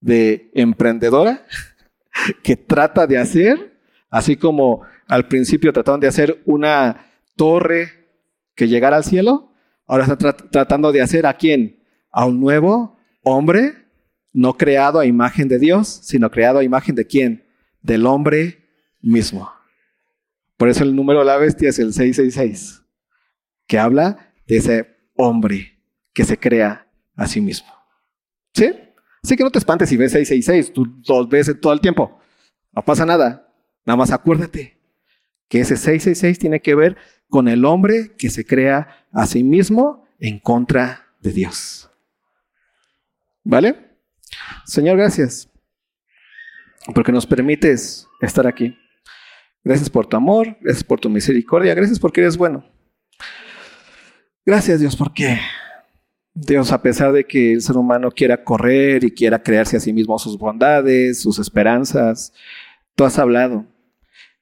[0.00, 1.46] de emprendedora
[2.42, 3.78] que trata de hacer,
[4.10, 8.08] así como al principio trataron de hacer una torre
[8.54, 9.52] que llegara al cielo,
[9.86, 11.82] ahora está tratando de hacer a quién?
[12.10, 13.74] A un nuevo hombre,
[14.32, 17.44] no creado a imagen de Dios, sino creado a imagen de quién?
[17.82, 18.64] Del hombre
[19.00, 19.57] mismo.
[20.58, 22.82] Por eso el número de la bestia es el 666,
[23.66, 25.80] que habla de ese hombre
[26.12, 27.72] que se crea a sí mismo.
[28.52, 28.74] ¿Sí?
[29.22, 32.20] Así que no te espantes si ves 666, tú dos veces todo el tiempo.
[32.72, 33.52] No pasa nada.
[33.86, 34.78] Nada más acuérdate
[35.48, 36.96] que ese 666 tiene que ver
[37.28, 41.90] con el hombre que se crea a sí mismo en contra de Dios.
[43.44, 43.96] ¿Vale?
[44.66, 45.48] Señor, gracias
[46.94, 48.76] porque nos permites estar aquí.
[49.68, 52.64] Gracias por tu amor, gracias por tu misericordia, gracias porque eres bueno.
[54.46, 55.38] Gracias Dios porque
[56.32, 59.92] Dios, a pesar de que el ser humano quiera correr y quiera crearse a sí
[59.92, 62.32] mismo sus bondades, sus esperanzas,
[62.94, 63.66] tú has hablado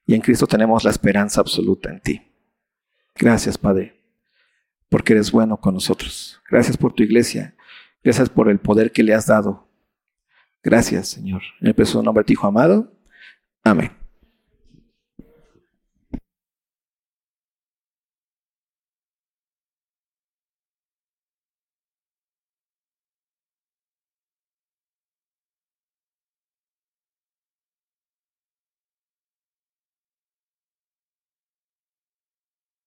[0.07, 2.23] y en Cristo tenemos la esperanza absoluta en ti.
[3.17, 4.01] Gracias Padre,
[4.89, 6.41] porque eres bueno con nosotros.
[6.49, 7.57] Gracias por tu iglesia.
[8.05, 9.67] Gracias por el poder que le has dado.
[10.63, 11.43] Gracias Señor.
[11.61, 12.93] En el nombre de tu Hijo amado.
[13.65, 14.06] Amén.